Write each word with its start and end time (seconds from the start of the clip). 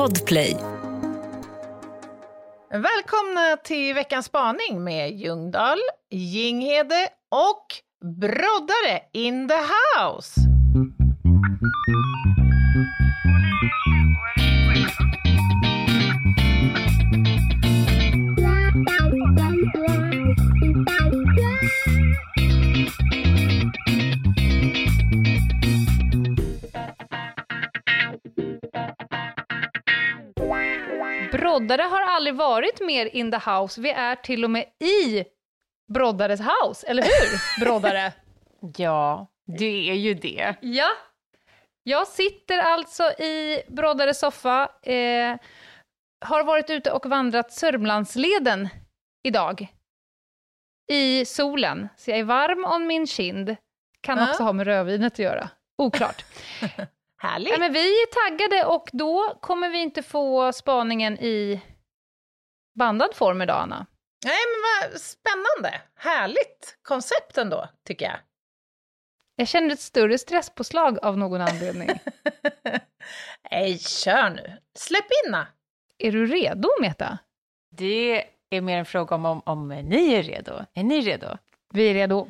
Podplay. 0.00 0.56
Välkomna 2.70 3.56
till 3.64 3.94
veckans 3.94 4.26
spaning 4.26 4.84
med 4.84 5.10
Ljungdahl, 5.10 5.78
Jinghede 6.10 7.08
och 7.28 7.66
Broddare 8.20 9.02
in 9.12 9.48
the 9.48 9.54
house. 9.54 10.40
Broddare 31.70 31.88
har 31.88 32.00
aldrig 32.02 32.34
varit 32.34 32.80
mer 32.80 33.06
in 33.06 33.30
the 33.30 33.50
house. 33.50 33.80
Vi 33.80 33.90
är 33.90 34.16
till 34.16 34.44
och 34.44 34.50
med 34.50 34.64
i 34.78 35.24
Broddares 35.92 36.40
house, 36.40 36.86
eller 36.86 37.02
hur? 37.02 37.60
Broddare. 37.64 38.12
Ja, 38.76 39.26
det 39.58 39.90
är 39.90 39.94
ju 39.94 40.14
det. 40.14 40.54
ja. 40.60 40.88
Jag 41.82 42.08
sitter 42.08 42.58
alltså 42.58 43.02
i 43.02 43.62
Broddares 43.68 44.18
soffa, 44.18 44.70
eh, 44.82 45.36
har 46.20 46.44
varit 46.44 46.70
ute 46.70 46.92
och 46.92 47.06
vandrat 47.06 47.52
Sörmlandsleden 47.52 48.68
idag. 49.22 49.66
I 50.92 51.24
solen, 51.24 51.88
så 51.96 52.10
jag 52.10 52.18
är 52.18 52.24
varm 52.24 52.64
om 52.64 52.86
min 52.86 53.06
kind. 53.06 53.56
Kan 54.00 54.28
också 54.28 54.42
ha 54.42 54.52
med 54.52 54.66
rödvinet 54.66 55.12
att 55.12 55.18
göra. 55.18 55.48
Oklart. 55.78 56.24
Härligt. 57.22 57.52
Ja, 57.52 57.58
men 57.58 57.72
vi 57.72 58.02
är 58.02 58.06
taggade 58.06 58.64
och 58.64 58.88
då 58.92 59.38
kommer 59.40 59.68
vi 59.68 59.78
inte 59.78 60.02
få 60.02 60.52
spaningen 60.52 61.18
i 61.18 61.60
bandad 62.78 63.14
form 63.14 63.42
idag, 63.42 63.62
Anna. 63.62 63.86
Nej, 64.24 64.38
men 64.46 64.90
vad 64.90 65.00
spännande. 65.00 65.80
Härligt 65.94 66.78
koncept 66.82 67.38
ändå, 67.38 67.68
tycker 67.86 68.06
jag. 68.06 68.16
Jag 69.36 69.48
känner 69.48 69.72
ett 69.72 69.80
större 69.80 70.18
stresspåslag 70.18 70.98
av 71.02 71.18
någon 71.18 71.40
anledning. 71.40 71.88
Nej, 73.50 73.78
kör 73.78 74.30
nu. 74.30 74.56
Släpp 74.78 75.06
in 75.26 75.34
är 75.98 76.12
du 76.12 76.26
redo, 76.26 76.68
Meta? 76.80 77.18
Det 77.70 78.24
är 78.50 78.60
mer 78.60 78.78
en 78.78 78.86
fråga 78.86 79.16
om, 79.16 79.26
om, 79.26 79.42
om 79.44 79.68
ni 79.68 80.12
är 80.12 80.22
redo. 80.22 80.52
Är 80.74 80.82
ni 80.82 81.00
redo? 81.00 81.38
Vi 81.72 81.90
är 81.90 81.94
redo. 81.94 82.28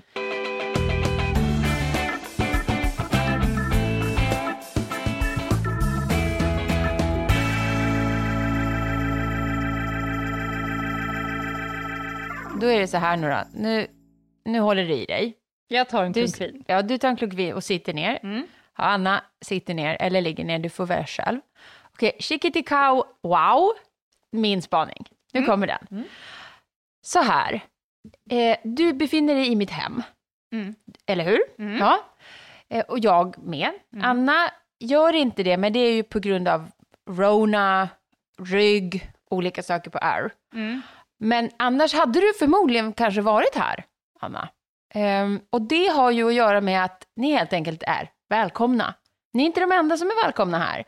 Då 12.60 12.66
är 12.66 12.80
det 12.80 12.86
så 12.86 12.96
här 12.96 13.16
nu 13.16 13.28
då. 13.30 13.42
Nu, 13.54 13.86
nu 14.44 14.58
håller 14.60 14.84
du 14.84 14.94
i 14.94 15.04
dig. 15.06 15.36
Jag 15.68 15.88
tar 15.88 16.04
en 16.04 16.12
klunk 16.12 16.40
vin. 16.40 16.64
ja, 16.66 16.82
du 16.82 16.98
tar 16.98 17.08
en 17.08 17.16
klunk 17.16 17.34
vin 17.34 17.54
och 17.54 17.64
sitter 17.64 17.94
ner. 17.94 18.18
Mm. 18.22 18.46
Ja, 18.78 18.84
Anna 18.84 19.24
sitter 19.40 19.74
ner 19.74 19.96
eller 20.00 20.20
ligger 20.20 20.44
ner, 20.44 20.58
du 20.58 20.68
får 20.68 20.86
välja 20.86 21.06
själv. 21.06 21.40
Okej, 21.92 22.12
Chikitikau, 22.18 23.04
wow, 23.22 23.72
min 24.32 24.62
spaning. 24.62 25.06
Nu 25.32 25.44
kommer 25.44 25.66
den. 25.66 26.04
Så 27.02 27.20
här, 27.22 27.60
eh, 28.30 28.56
du 28.64 28.92
befinner 28.92 29.34
dig 29.34 29.52
i 29.52 29.56
mitt 29.56 29.70
hem, 29.70 30.02
Mm. 30.52 30.74
eller 31.06 31.24
hur? 31.24 31.40
Mm. 31.58 31.78
Ja, 31.78 31.98
eh, 32.68 32.84
och 32.88 32.98
jag 32.98 33.38
med. 33.38 33.70
Anna 34.02 34.50
gör 34.80 35.12
inte 35.12 35.42
det, 35.42 35.56
men 35.56 35.72
det 35.72 35.78
är 35.80 35.92
ju 35.92 36.02
på 36.02 36.18
grund 36.18 36.48
av 36.48 36.70
Rona, 37.10 37.88
rygg, 38.42 39.10
olika 39.30 39.62
saker 39.62 39.90
på 39.90 39.98
R. 40.02 40.32
Mm. 41.20 41.28
Men 41.28 41.50
annars 41.56 41.94
hade 41.94 42.20
du 42.20 42.32
förmodligen 42.38 42.92
kanske 42.92 43.20
varit 43.20 43.54
här, 43.54 43.84
Anna. 44.20 44.48
Ehm, 44.94 45.40
och 45.50 45.62
det 45.62 45.86
har 45.86 46.10
ju 46.10 46.28
att 46.28 46.34
göra 46.34 46.60
med 46.60 46.84
att 46.84 47.06
ni 47.16 47.32
helt 47.32 47.52
enkelt 47.52 47.82
är 47.82 48.10
välkomna. 48.28 48.94
Ni 49.32 49.42
är 49.42 49.46
inte 49.46 49.60
de 49.60 49.72
enda 49.72 49.96
som 49.96 50.08
är 50.08 50.24
välkomna 50.24 50.58
här. 50.58 50.84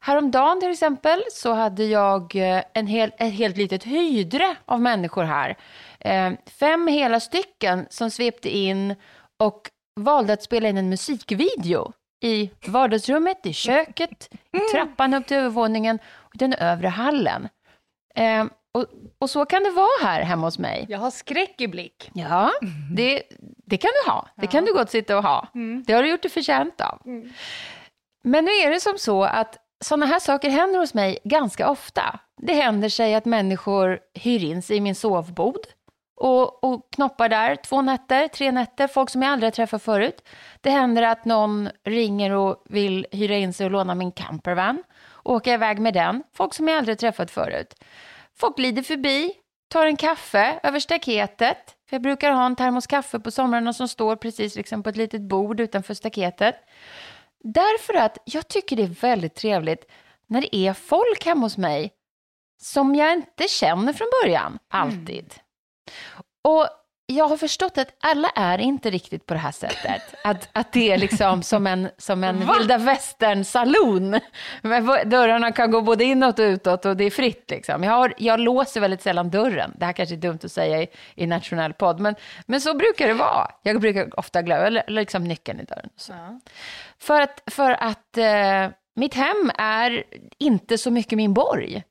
Häromdagen 0.00 0.60
till 0.60 0.70
exempel 0.70 1.22
så 1.32 1.52
hade 1.52 1.84
jag 1.84 2.36
eh, 2.36 2.62
en 2.74 2.86
hel, 2.86 3.12
ett 3.18 3.32
helt 3.32 3.56
litet 3.56 3.84
hydre 3.84 4.56
av 4.64 4.80
människor 4.80 5.24
här. 5.24 5.56
Ehm, 6.00 6.36
fem 6.46 6.86
hela 6.86 7.20
stycken 7.20 7.86
som 7.90 8.10
svepte 8.10 8.56
in 8.56 8.94
och 9.38 9.70
valde 10.00 10.32
att 10.32 10.42
spela 10.42 10.68
in 10.68 10.78
en 10.78 10.88
musikvideo 10.88 11.92
i 12.24 12.50
vardagsrummet, 12.66 13.46
i 13.46 13.52
köket, 13.52 14.28
i 14.52 14.58
trappan 14.74 15.14
upp 15.14 15.26
till 15.26 15.36
övervåningen 15.36 15.98
och 16.06 16.34
i 16.34 16.38
den 16.38 16.54
övre 16.54 16.88
hallen. 16.88 17.48
Ehm, 18.14 18.50
och, 18.72 18.86
och 19.18 19.30
så 19.30 19.44
kan 19.44 19.62
det 19.62 19.70
vara 19.70 20.02
här 20.02 20.22
hemma 20.22 20.46
hos 20.46 20.58
mig. 20.58 20.86
Jag 20.88 20.98
har 20.98 21.10
skräck 21.10 21.60
i 21.60 21.68
blick. 21.68 22.10
Ja, 22.14 22.50
det, 22.96 23.22
det 23.66 23.76
kan 23.76 23.90
du 24.04 24.10
ha. 24.10 24.28
Det 24.36 24.46
kan 24.46 24.64
du 24.64 24.72
gott 24.72 24.90
sitta 24.90 25.16
och 25.16 25.22
ha. 25.22 25.48
Det 25.86 25.92
har 25.92 26.02
du 26.02 26.10
gjort 26.10 26.22
dig 26.22 26.30
förtjänt 26.30 26.80
av. 26.80 27.02
Men 28.24 28.44
nu 28.44 28.50
är 28.50 28.70
det 28.70 28.80
som 28.80 28.98
så 28.98 29.24
att 29.24 29.58
sådana 29.84 30.06
här 30.06 30.18
saker 30.18 30.50
händer 30.50 30.80
hos 30.80 30.94
mig 30.94 31.18
ganska 31.24 31.70
ofta. 31.70 32.20
Det 32.42 32.52
händer 32.52 32.88
sig 32.88 33.14
att 33.14 33.24
människor 33.24 33.98
hyr 34.14 34.44
in 34.44 34.62
sig 34.62 34.76
i 34.76 34.80
min 34.80 34.94
sovbod 34.94 35.66
och, 36.16 36.64
och 36.64 36.88
knoppar 36.90 37.28
där 37.28 37.56
två 37.56 37.82
nätter, 37.82 38.28
tre 38.28 38.52
nätter, 38.52 38.86
folk 38.86 39.10
som 39.10 39.22
jag 39.22 39.32
aldrig 39.32 39.46
har 39.46 39.52
träffat 39.52 39.82
förut. 39.82 40.28
Det 40.60 40.70
händer 40.70 41.02
att 41.02 41.24
någon 41.24 41.68
ringer 41.84 42.30
och 42.30 42.62
vill 42.68 43.06
hyra 43.12 43.36
in 43.36 43.52
sig 43.52 43.66
och 43.66 43.72
låna 43.72 43.94
min 43.94 44.12
campervan 44.12 44.82
och 45.04 45.34
åka 45.34 45.54
iväg 45.54 45.78
med 45.78 45.94
den, 45.94 46.22
folk 46.34 46.54
som 46.54 46.68
jag 46.68 46.78
aldrig 46.78 46.92
har 46.92 46.98
träffat 46.98 47.30
förut. 47.30 47.74
Folk 48.38 48.56
glider 48.56 48.82
förbi, 48.82 49.32
tar 49.68 49.86
en 49.86 49.96
kaffe 49.96 50.60
över 50.62 50.80
staketet. 50.80 51.76
För 51.88 51.96
jag 51.96 52.02
brukar 52.02 52.30
ha 52.32 52.46
en 52.46 52.56
termos 52.56 52.86
kaffe 52.86 53.20
på 53.20 53.30
somrarna 53.30 53.72
som 53.72 53.88
står 53.88 54.16
precis 54.16 54.56
liksom 54.56 54.82
på 54.82 54.88
ett 54.88 54.96
litet 54.96 55.20
bord 55.20 55.60
utanför 55.60 55.94
staketet. 55.94 56.56
Därför 57.44 57.94
att 57.94 58.18
jag 58.24 58.48
tycker 58.48 58.76
det 58.76 58.82
är 58.82 58.86
väldigt 59.00 59.34
trevligt 59.34 59.90
när 60.26 60.40
det 60.40 60.56
är 60.56 60.72
folk 60.72 61.24
hemma 61.24 61.40
hos 61.40 61.58
mig 61.58 61.92
som 62.62 62.94
jag 62.94 63.12
inte 63.12 63.48
känner 63.48 63.92
från 63.92 64.08
början, 64.22 64.58
alltid. 64.68 65.34
Och 66.42 66.68
jag 67.06 67.28
har 67.28 67.36
förstått 67.36 67.78
att 67.78 67.88
alla 68.00 68.28
är 68.28 68.58
inte 68.58 68.90
riktigt 68.90 69.26
på 69.26 69.34
det 69.34 69.40
här 69.40 69.52
sättet. 69.52 70.02
Att, 70.24 70.48
att 70.52 70.72
det 70.72 70.92
är 70.92 70.98
liksom 70.98 71.42
som 71.42 71.66
en, 71.66 71.88
som 71.98 72.24
en 72.24 72.38
vilda 72.38 72.78
västern-saloon. 72.78 74.20
Dörrarna 75.06 75.52
kan 75.52 75.70
gå 75.70 75.80
både 75.80 76.04
inåt 76.04 76.38
och 76.38 76.42
utåt 76.42 76.84
och 76.84 76.96
det 76.96 77.04
är 77.04 77.10
fritt. 77.10 77.50
Liksom. 77.50 77.82
Jag, 77.82 77.92
har, 77.92 78.14
jag 78.18 78.40
låser 78.40 78.80
väldigt 78.80 79.02
sällan 79.02 79.30
dörren. 79.30 79.72
Det 79.76 79.84
här 79.84 79.92
kanske 79.92 80.14
är 80.14 80.16
dumt 80.16 80.38
att 80.44 80.52
säga 80.52 80.82
i, 80.82 80.88
i 81.14 81.26
nationell 81.26 81.72
podd, 81.72 82.00
men, 82.00 82.14
men 82.46 82.60
så 82.60 82.74
brukar 82.74 83.08
det 83.08 83.14
vara. 83.14 83.50
Jag 83.62 83.80
brukar 83.80 84.18
ofta 84.18 84.42
glömma, 84.42 84.82
liksom 84.86 85.24
nyckeln 85.24 85.60
i 85.60 85.64
dörren. 85.64 85.88
Så. 85.96 86.12
För 86.98 87.20
att, 87.20 87.42
för 87.46 87.70
att 87.70 88.18
eh, 88.18 88.68
mitt 88.96 89.14
hem 89.14 89.50
är 89.58 90.04
inte 90.38 90.78
så 90.78 90.90
mycket 90.90 91.16
min 91.16 91.34
borg. 91.34 91.82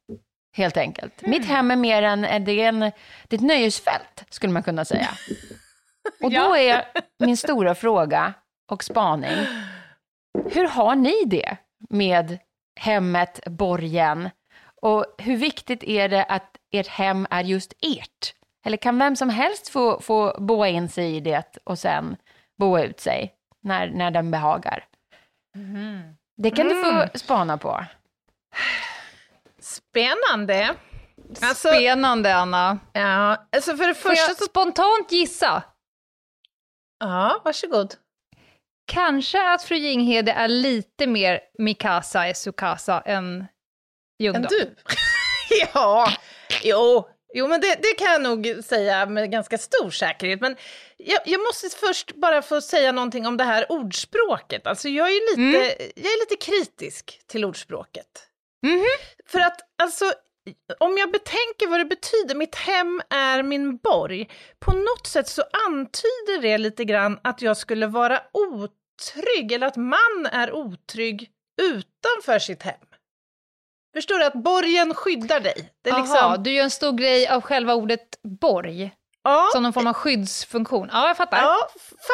Helt 0.54 0.78
enkelt. 0.78 1.22
Mitt 1.22 1.46
hem 1.46 1.72
är 1.72 1.76
mer 1.76 2.04
en, 2.04 2.24
är 2.24 2.40
det 2.40 2.62
är 2.62 2.68
en, 2.68 2.80
det 2.80 2.92
är 3.30 3.36
ett 3.36 3.42
nöjesfält, 3.42 4.24
skulle 4.30 4.54
man 4.54 4.64
kunna 4.64 4.86
säga. 4.86 5.10
Och 6.24 6.32
då 6.32 6.56
är 6.58 6.86
min 7.20 7.38
stora 7.38 7.76
fråga 7.76 8.34
och 8.72 8.84
spaning, 8.84 9.48
hur 10.52 10.68
har 10.68 10.96
ni 10.96 11.26
det 11.26 11.58
med 11.90 12.38
hemmet, 12.80 13.40
borgen? 13.46 14.30
Och 14.82 15.06
hur 15.18 15.38
viktigt 15.38 15.84
är 15.84 16.10
det 16.10 16.24
att 16.24 16.58
ert 16.72 16.88
hem 16.88 17.28
är 17.30 17.44
just 17.44 17.74
ert? 17.82 18.34
Eller 18.66 18.78
kan 18.78 19.00
vem 19.00 19.16
som 19.16 19.30
helst 19.30 19.70
få, 19.70 20.00
få 20.02 20.36
boa 20.40 20.68
in 20.68 20.90
sig 20.90 21.16
i 21.16 21.20
det 21.20 21.58
och 21.64 21.80
sen 21.80 22.16
boa 22.58 22.84
ut 22.84 23.00
sig 23.00 23.34
när, 23.64 23.90
när 23.90 24.12
den 24.12 24.32
behagar? 24.32 24.86
Det 26.38 26.52
kan 26.52 26.68
du 26.68 26.84
få 26.84 27.18
spana 27.18 27.58
på. 27.58 27.86
Spännande. 29.92 30.76
Alltså, 31.42 31.68
Spännande, 31.68 32.36
Anna. 32.36 32.80
ja, 32.94 33.48
alltså 33.52 33.78
för 33.78 33.88
det 33.88 33.96
Får 33.96 34.10
första 34.10 34.28
jag 34.30 34.38
så... 34.38 34.46
spontant 34.46 35.12
gissa? 35.12 35.64
Ja, 37.00 37.42
varsågod. 37.46 37.96
Kanske 38.92 39.54
att 39.54 39.64
fru 39.64 39.76
Jinghede 39.78 40.32
är 40.32 40.48
lite 40.48 41.08
mer 41.08 41.40
Mikasa 41.58 42.28
Esukasa 42.28 43.02
än 43.06 43.40
Än 43.40 43.48
Ljungdahl. 44.20 44.48
du? 44.50 44.76
ja, 45.74 46.14
jo, 46.64 47.08
jo 47.34 47.48
men 47.48 47.62
det, 47.62 47.76
det 47.82 47.94
kan 47.98 48.08
jag 48.12 48.22
nog 48.22 48.64
säga 48.66 49.06
med 49.06 49.32
ganska 49.32 49.58
stor 49.58 49.90
säkerhet. 49.90 50.42
Men 50.42 50.56
jag, 50.98 51.20
jag 51.26 51.42
måste 51.42 51.70
först 51.70 52.16
bara 52.16 52.42
få 52.42 52.62
säga 52.62 52.92
någonting 52.92 53.28
om 53.28 53.38
det 53.38 53.44
här 53.44 53.72
ordspråket. 53.72 54.68
Alltså 54.68 54.90
jag 54.90 55.08
är 55.10 55.36
lite, 55.38 55.84
jag 55.96 56.12
är 56.14 56.20
lite 56.32 56.46
kritisk 56.46 57.22
till 57.28 57.46
ordspråket. 57.46 58.28
För 59.26 59.40
att 59.40 59.62
alltså, 59.84 60.14
om 60.80 60.98
jag 60.98 61.12
betänker 61.12 61.68
vad 61.68 61.80
det 61.80 61.86
betyder, 61.86 62.36
mitt 62.36 62.56
hem 62.56 63.02
är 63.10 63.44
min 63.44 63.78
borg, 63.78 64.30
på 64.60 64.74
något 64.74 65.08
sätt 65.08 65.28
så 65.28 65.44
antyder 65.68 66.42
det 66.42 66.58
lite 66.58 66.86
grann 66.86 67.20
att 67.24 67.42
jag 67.42 67.58
skulle 67.58 67.88
vara 67.88 68.22
otrygg, 68.34 69.52
eller 69.52 69.68
att 69.68 69.76
man 69.76 70.26
är 70.32 70.52
otrygg 70.52 71.30
utanför 71.62 72.40
sitt 72.40 72.64
hem. 72.64 72.76
Förstår 73.94 74.20
du 74.20 74.26
att 74.26 74.34
borgen 74.34 74.94
skyddar 74.94 75.40
dig? 75.40 75.74
Det 75.82 75.92
Aha, 75.92 76.02
liksom, 76.02 76.44
du 76.44 76.52
gör 76.52 76.64
en 76.64 76.72
stor 76.72 76.92
grej 76.92 77.28
av 77.28 77.42
själva 77.42 77.74
ordet 77.76 78.20
borg, 78.24 78.92
ja, 79.24 79.50
som 79.54 79.64
någon 79.64 79.74
form 79.74 79.88
av 79.88 79.94
skyddsfunktion. 79.94 80.90
Ja, 80.92 81.08
jag 81.08 81.18
fattar. 81.18 81.38
ja, 81.38 81.68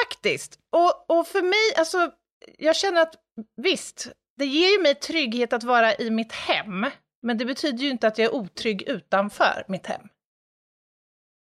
faktiskt. 0.03 0.59
Och, 0.71 1.17
och 1.17 1.27
för 1.27 1.41
mig, 1.41 1.75
alltså, 1.77 2.11
jag 2.57 2.75
känner 2.75 3.01
att 3.01 3.15
visst, 3.61 4.07
det 4.37 4.45
ger 4.45 4.69
ju 4.77 4.81
mig 4.81 4.95
trygghet 4.95 5.53
att 5.53 5.63
vara 5.63 5.95
i 5.95 6.09
mitt 6.09 6.31
hem, 6.31 6.85
men 7.21 7.37
det 7.37 7.45
betyder 7.45 7.83
ju 7.83 7.89
inte 7.89 8.07
att 8.07 8.17
jag 8.17 8.25
är 8.25 8.35
otrygg 8.35 8.81
utanför 8.81 9.63
mitt 9.67 9.85
hem. 9.87 10.01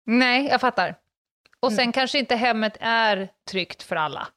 Nej, 0.05 0.47
jag 0.47 0.61
fattar. 0.61 0.95
Och 1.59 1.71
Mm. 1.71 1.77
sen 1.77 1.91
kanske 1.91 2.19
inte 2.19 2.35
hemmet 2.35 2.77
är 2.79 3.29
tryggt 3.49 3.83
för 3.83 3.95
alla. 3.95 4.27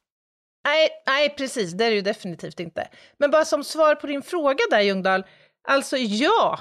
Nej, 0.65 0.89
nej, 1.07 1.29
precis, 1.29 1.71
det 1.73 1.85
är 1.85 1.89
det 1.89 1.95
ju 1.95 2.01
definitivt 2.01 2.59
inte. 2.59 2.87
Men 3.17 3.31
bara 3.31 3.45
som 3.45 3.63
svar 3.63 3.95
på 3.95 4.07
din 4.07 4.21
fråga 4.21 4.59
där, 4.69 4.81
Ljungdahl, 4.81 5.23
alltså 5.67 5.97
ja, 5.97 6.59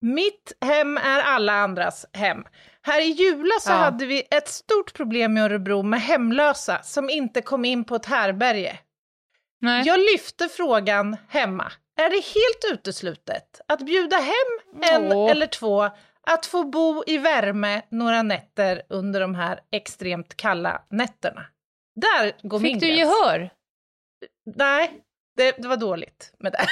mitt 0.00 0.52
hem 0.60 0.96
är 0.96 1.20
alla 1.20 1.52
andras 1.52 2.06
hem. 2.12 2.44
Här 2.82 3.00
i 3.00 3.04
Jula 3.04 3.54
så 3.60 3.70
Ja. 3.70 3.74
hade 3.76 4.06
vi 4.06 4.22
ett 4.30 4.48
stort 4.48 4.92
problem 4.94 5.36
i 5.36 5.40
Örebro 5.40 5.82
med 5.82 6.00
hemlösa 6.00 6.82
som 6.82 7.10
inte 7.10 7.42
kom 7.42 7.64
in 7.64 7.84
på 7.84 7.94
ett 7.94 8.06
härberge. 8.06 8.78
Nej. 9.62 9.86
Jag 9.86 10.00
lyfte 10.00 10.48
frågan 10.48 11.16
hemma. 11.28 11.72
Är 12.00 12.10
det 12.10 12.16
helt 12.24 12.78
uteslutet 12.78 13.60
att 13.68 13.80
bjuda 13.86 14.16
hem 14.16 14.82
en 14.92 15.12
Åh. 15.12 15.30
eller 15.30 15.46
två 15.46 15.90
att 16.26 16.46
få 16.46 16.64
bo 16.64 17.04
i 17.06 17.18
värme 17.18 17.82
några 17.90 18.22
nätter 18.22 18.82
under 18.88 19.20
de 19.20 19.34
här 19.34 19.60
extremt 19.72 20.36
kalla 20.36 20.82
nätterna? 20.90 21.46
Där 22.00 22.48
går 22.48 22.60
min 22.60 22.72
Fick 22.74 22.80
du 22.80 22.86
gräns. 22.96 22.98
gehör? 22.98 23.50
Nej, 24.56 24.92
det, 25.36 25.50
det 25.58 25.68
var 25.68 25.76
dåligt 25.76 26.32
med 26.38 26.52
det. 26.52 26.66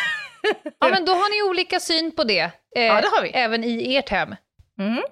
Ja, 0.78 0.88
men 0.88 1.04
då 1.04 1.12
har 1.12 1.44
ni 1.44 1.50
olika 1.50 1.81
syn 1.81 2.10
på 2.16 2.25
det. 2.25 2.50
eh, 2.76 2.82
Ja, 2.84 3.00
det 3.00 3.08
har 3.08 3.22
vi. 3.22 3.28
Även 3.31 3.64
i 3.64 3.96
ert 3.96 4.08
hem. 4.08 4.34
Mm. 4.78 5.02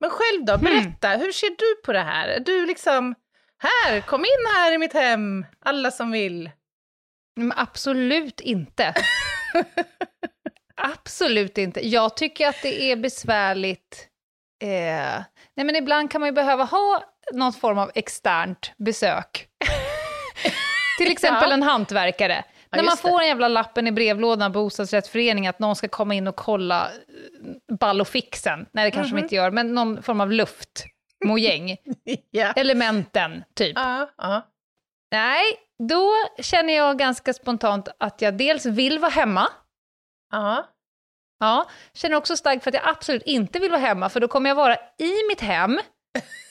Men 0.00 0.10
själv 0.10 0.36
Hmm. 0.36 0.46
då, 0.46 0.58
berätta, 0.58 1.08
hur 1.08 1.32
ser 1.32 1.48
du 1.50 1.82
på 1.84 1.92
det 1.92 2.00
här? 2.02 2.28
Är 2.28 2.40
du 2.40 2.66
liksom, 2.66 3.14
här, 3.58 4.00
kom 4.00 4.20
in 4.20 4.46
här 4.56 4.72
i 4.72 4.78
mitt 4.78 4.92
hem, 4.92 5.46
alla 5.60 5.90
som 5.90 6.10
vill. 6.10 6.50
Men 7.36 7.52
absolut 7.56 8.40
inte. 8.40 8.94
absolut 10.76 11.58
inte. 11.58 11.88
Jag 11.88 12.16
tycker 12.16 12.48
att 12.48 12.62
det 12.62 12.90
är 12.92 12.96
besvärligt. 12.96 14.08
Eh, 14.62 14.68
nej, 15.56 15.66
men 15.66 15.76
ibland 15.76 16.10
kan 16.10 16.20
man 16.20 16.28
ju 16.28 16.32
behöva 16.32 16.64
ha 16.64 17.02
någon 17.32 17.52
form 17.52 17.78
av 17.78 17.90
externt 17.94 18.72
besök. 18.76 19.46
Till 20.98 21.10
exempel 21.12 21.48
Ja. 21.50 21.54
en 21.54 21.62
hantverkare. 21.62 22.44
När 22.70 22.82
man 22.82 22.96
det. 23.02 23.08
får 23.08 23.20
en 23.20 23.26
jävla 23.28 23.48
lappen 23.48 23.86
i 23.86 23.92
brevlådan 23.92 24.52
på 24.52 24.62
bostadsrättsföreningen 24.62 25.50
att 25.50 25.58
någon 25.58 25.76
ska 25.76 25.88
komma 25.88 26.14
in 26.14 26.26
och 26.28 26.36
kolla 26.36 26.84
eh, 27.68 27.76
ball 27.76 28.00
och 28.00 28.08
fixen. 28.08 28.66
Nej, 28.72 28.84
det 28.84 28.90
kanske 28.90 29.12
Mhm. 29.12 29.16
de 29.16 29.22
inte 29.22 29.34
gör, 29.34 29.50
men 29.50 29.74
någon 29.74 30.02
form 30.02 30.20
av 30.20 30.32
luft, 30.32 30.84
mojäng, 31.24 31.76
ja. 32.30 32.52
elementen, 32.56 33.44
typ. 33.54 33.72
Ja, 33.76 34.10
ja. 34.18 34.46
Nej, 35.12 35.42
då 35.88 36.12
känner 36.42 36.72
jag 36.76 36.98
ganska 36.98 37.32
spontant 37.32 37.88
att 37.98 38.22
jag 38.22 38.34
dels 38.38 38.66
vill 38.66 38.98
vara 38.98 39.10
hemma, 39.10 39.48
ja. 40.32 40.66
ja, 41.40 41.70
känner 41.94 42.16
också 42.16 42.36
starkt 42.36 42.64
för 42.64 42.70
att 42.70 42.74
jag 42.74 42.88
absolut 42.88 43.22
inte 43.22 43.58
vill 43.58 43.70
vara 43.70 43.80
hemma, 43.80 44.08
för 44.08 44.20
då 44.20 44.28
kommer 44.28 44.50
jag 44.50 44.54
vara 44.54 44.74
i 44.98 45.12
mitt 45.28 45.40
hem 45.40 45.80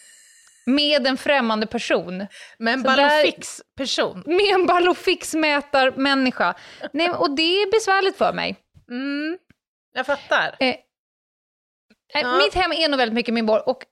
med 0.65 1.07
en 1.07 1.17
främmande 1.17 1.67
person, 1.67 2.27
Men 2.57 2.73
en 2.73 2.79
Så 2.81 2.85
ball 2.87 2.97
där- 2.97 3.19
och 3.21 3.25
fix-person. 3.25 4.23
med 4.25 4.53
en 4.53 4.65
ball 4.65 4.87
och 4.89 4.97
fix-mätar-människa. 4.97 6.55
Nej, 6.93 7.09
och 7.09 7.35
det 7.35 7.41
är 7.61 7.71
besvärligt 7.71 8.17
för 8.17 8.33
mig. 8.33 8.55
Mm. 8.89 9.37
Jag 9.93 10.05
fattar. 10.05 10.55
Eh, 10.59 10.75
Ja. 12.13 12.37
Mitt 12.37 12.53
hem 12.53 12.71
är 12.71 12.89
nog 12.89 12.97
väldigt 12.97 13.13
mycket 13.15 13.33
min 13.33 13.45
borg 13.45 13.61
och 13.65 13.85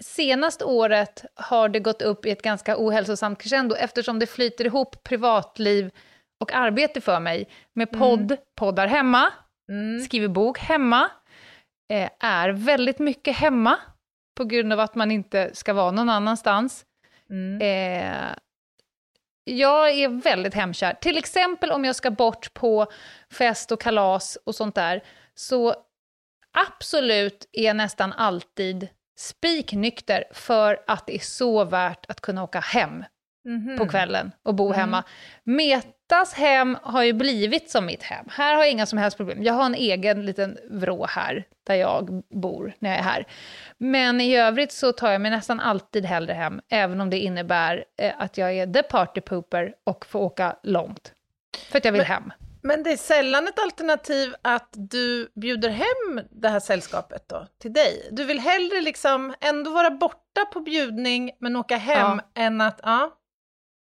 senaste 0.00 0.64
året 0.64 1.24
har 1.34 1.68
det 1.68 1.80
gått 1.80 2.02
upp 2.02 2.26
i 2.26 2.30
ett 2.30 2.42
ganska 2.42 2.74
ohälsosamt 2.78 3.42
crescendo 3.42 3.74
eftersom 3.74 4.18
det 4.18 4.26
flyter 4.26 4.64
ihop 4.64 5.02
privatliv 5.02 5.90
och 6.40 6.52
arbete 6.52 7.00
för 7.00 7.20
mig 7.20 7.48
med 7.72 7.90
podd, 7.90 8.36
poddar 8.56 8.86
hemma, 8.86 9.32
Mm. 9.68 10.00
skriver 10.00 10.28
bok 10.28 10.58
hemma, 10.58 11.10
eh, 11.92 12.10
är 12.20 12.48
väldigt 12.48 12.98
mycket 12.98 13.36
hemma 13.36 13.78
på 14.36 14.44
grund 14.44 14.72
av 14.72 14.80
att 14.80 14.94
man 14.94 15.10
inte 15.10 15.50
ska 15.54 15.72
vara 15.72 15.90
någon 15.90 16.08
annanstans. 16.10 16.84
Mm. 17.30 17.60
Eh, 17.60 18.36
jag 19.44 19.90
är 19.90 20.08
väldigt 20.08 20.54
hemkär. 20.54 20.94
Till 21.00 21.18
exempel 21.18 21.70
om 21.70 21.84
jag 21.84 21.96
ska 21.96 22.10
bort 22.10 22.54
på 22.54 22.86
fest 23.32 23.72
och 23.72 23.80
kalas 23.80 24.38
och 24.46 24.54
sånt 24.54 24.74
där, 24.74 25.02
så 25.34 25.74
absolut 26.54 27.48
är 27.52 27.74
nästan 27.74 28.12
alltid 28.12 28.88
spiknykter 29.18 30.24
för 30.32 30.78
att 30.86 31.06
det 31.06 31.14
är 31.14 31.18
så 31.24 31.64
värt 31.64 32.10
att 32.10 32.20
kunna 32.20 32.42
åka 32.44 32.60
hem 32.60 33.04
Mhm. 33.46 33.78
på 33.78 33.88
kvällen 33.88 34.32
och 34.42 34.54
bo 34.54 34.66
Mm. 34.66 34.78
hemma. 34.80 35.02
Metas 35.44 36.34
hem 36.34 36.76
har 36.82 37.02
ju 37.02 37.12
blivit 37.12 37.70
som 37.70 37.86
mitt 37.86 38.02
hem. 38.02 38.26
Här 38.30 38.54
har 38.54 38.62
jag 38.62 38.70
inga 38.70 38.86
som 38.86 38.98
helst 38.98 39.16
problem. 39.16 39.42
Jag 39.42 39.54
har 39.54 39.66
en 39.66 39.74
egen 39.74 40.26
liten 40.26 40.58
vrå 40.70 41.06
här, 41.06 41.44
där 41.66 41.74
jag 41.74 42.22
bor 42.30 42.72
när 42.78 42.90
jag 42.90 42.98
är 42.98 43.02
här. 43.02 43.24
Men 43.78 44.20
i 44.20 44.36
övrigt 44.36 44.72
så 44.72 44.92
tar 44.92 45.10
jag 45.12 45.20
mig 45.20 45.30
nästan 45.30 45.60
alltid 45.60 46.04
hellre 46.04 46.32
hem, 46.32 46.60
även 46.68 47.00
om 47.00 47.10
det 47.10 47.18
innebär 47.18 47.84
eh, 47.98 48.12
att 48.18 48.38
jag 48.38 48.52
är 48.52 48.66
the 48.72 48.82
party 48.82 49.20
pooper 49.20 49.74
och 49.84 50.06
får 50.06 50.20
åka 50.20 50.56
långt. 50.62 51.12
För 51.70 51.78
att 51.78 51.84
jag 51.84 51.92
vill 51.92 52.00
Men- 52.00 52.06
hem. 52.06 52.32
Men 52.66 52.82
det 52.82 52.92
är 52.92 52.96
sällan 52.96 53.48
ett 53.48 53.58
alternativ 53.58 54.34
att 54.42 54.68
du 54.72 55.32
bjuder 55.34 55.70
hem 55.70 56.20
det 56.30 56.48
här 56.48 56.60
sällskapet 56.60 57.28
då, 57.28 57.46
till 57.60 57.72
dig. 57.72 58.08
Du 58.12 58.24
vill 58.24 58.38
hellre 58.38 58.80
liksom 58.80 59.34
ändå 59.40 59.70
vara 59.70 59.90
borta 59.90 60.44
på 60.52 60.60
bjudning, 60.60 61.30
men 61.40 61.56
åka 61.56 61.76
hem, 61.76 62.20
än 62.34 62.60
att, 62.60 62.80
ja. 62.82 63.18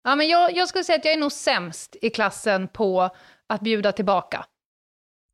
Ja, 0.04 0.16
men 0.16 0.28
jag, 0.28 0.56
jag 0.56 0.68
skulle 0.68 0.84
säga 0.84 0.98
att 0.98 1.04
jag 1.04 1.14
är 1.14 1.18
nog 1.18 1.32
sämst 1.32 1.96
i 2.02 2.10
klassen 2.10 2.68
på 2.68 3.10
att 3.46 3.60
bjuda 3.60 3.92
tillbaka. 3.92 4.46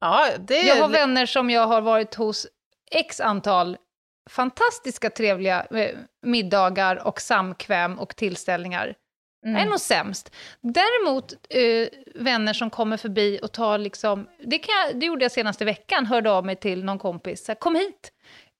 Ja, 0.00 0.28
det. 0.38 0.60
Jag 0.60 0.76
har 0.76 0.88
vänner 0.88 1.26
som 1.26 1.50
jag 1.50 1.66
har 1.66 1.80
varit 1.80 2.14
hos 2.14 2.46
x 2.90 3.20
antal 3.20 3.76
fantastiska 4.30 5.10
trevliga 5.10 5.66
eh, 5.70 5.96
middagar 6.22 7.06
och 7.06 7.20
samkväm 7.20 7.98
och 7.98 8.16
tillställningar. 8.16 8.94
Jag 9.42 9.52
är 9.52 9.56
Mm. 9.56 9.68
nog 9.68 9.80
sämst. 9.80 10.34
Däremot 10.60 11.32
eh, 11.50 11.88
vänner 12.14 12.52
som 12.52 12.70
kommer 12.70 12.96
förbi 12.96 13.40
och 13.42 13.52
tar 13.52 13.78
liksom, 13.78 14.28
det, 14.44 14.58
kan 14.58 14.74
jag, 14.86 15.00
det 15.00 15.06
gjorde 15.06 15.24
jag 15.24 15.32
senaste 15.32 15.64
veckan, 15.64 16.06
hörde 16.06 16.30
av 16.30 16.46
mig 16.46 16.56
till 16.56 16.84
någon 16.84 16.98
kompis, 16.98 17.44
så 17.44 17.52
här, 17.52 17.56
kom 17.58 17.74
hit. 17.74 18.12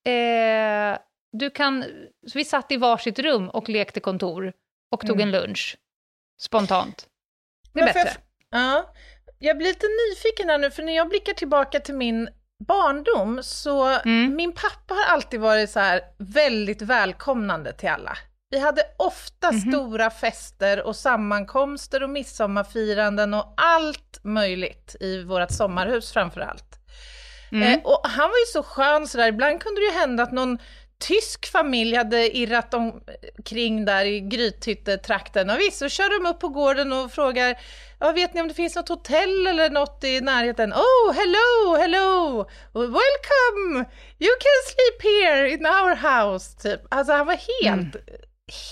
Eh, 0.07 0.99
du 1.33 1.49
kan, 1.49 1.83
så 2.27 2.37
vi 2.37 2.45
satt 2.45 2.71
i 2.71 2.77
varsitt 2.77 3.19
rum 3.19 3.49
och 3.49 3.69
lekte 3.69 3.99
kontor 3.99 4.53
och 4.91 5.01
tog 5.01 5.21
Mm. 5.21 5.33
en 5.35 5.41
lunch. 5.41 5.77
Spontant. 6.41 7.07
Det 7.73 7.79
är 7.79 7.85
Men 7.85 7.93
bättre. 7.93 8.11
Jag, 8.49 8.61
ja, 8.61 8.93
jag 9.39 9.57
blir 9.57 9.67
lite 9.67 9.85
nyfiken 9.87 10.49
här 10.49 10.57
nu, 10.57 10.71
för 10.71 10.83
när 10.83 10.95
jag 10.95 11.09
blickar 11.09 11.33
tillbaka 11.33 11.79
till 11.79 11.95
min 11.95 12.29
barndom 12.67 13.39
så 13.43 13.85
Mm. 13.87 14.35
min 14.35 14.51
pappa 14.53 14.93
har 14.93 15.03
alltid 15.13 15.39
varit 15.39 15.69
så 15.69 15.79
här 15.79 16.01
väldigt 16.17 16.81
välkomnande 16.81 17.73
till 17.73 17.89
alla. 17.89 18.17
Vi 18.51 18.59
hade 18.59 18.83
ofta 18.97 19.51
Mhm. 19.51 19.59
stora 19.61 20.09
fester 20.09 20.81
och 20.83 20.95
sammankomster 20.95 22.03
och 22.03 22.09
midsommarfiranden 22.09 23.33
och 23.33 23.53
allt 23.57 24.19
möjligt 24.23 24.95
i 24.99 25.23
vårt 25.23 25.51
sommarhus 25.51 26.11
framför 26.13 26.41
allt. 26.41 26.79
Mm. 27.51 27.63
Eh, 27.73 27.79
och 27.83 28.01
han 28.03 28.29
var 28.29 28.37
ju 28.37 28.45
så 28.53 28.63
skön 28.63 29.07
sådär, 29.07 29.27
ibland 29.27 29.61
kunde 29.63 29.81
det 29.81 29.85
ju 29.85 29.91
hända 29.91 30.23
att 30.23 30.31
någon 30.31 30.57
tysk 30.99 31.51
familj 31.51 31.95
hade 31.95 32.37
irrat 32.37 32.73
omkring 32.73 33.85
där 33.85 34.05
i 34.05 34.19
Grythyttetrakten. 34.21 35.49
Och 35.49 35.59
visst, 35.59 35.77
så 35.77 35.89
kör 35.89 36.23
de 36.23 36.29
upp 36.29 36.39
på 36.39 36.47
gården 36.47 36.93
och 36.93 37.11
frågar, 37.11 37.55
ja, 37.99 38.11
vet 38.11 38.33
ni 38.33 38.41
om 38.41 38.47
det 38.47 38.53
finns 38.53 38.75
något 38.75 38.89
hotell 38.89 39.47
eller 39.47 39.69
något 39.69 40.03
i 40.03 40.21
närheten? 40.21 40.73
Oh, 40.73 41.13
hello, 41.13 41.77
hello, 41.81 42.37
welcome, 42.73 43.85
you 44.19 44.31
can 44.43 44.59
sleep 44.67 45.01
here 45.03 45.49
in 45.49 45.65
our 45.65 45.95
house, 45.95 46.57
typ. 46.61 46.81
Alltså 46.89 47.13
han 47.13 47.27
var 47.27 47.63
helt, 47.63 47.95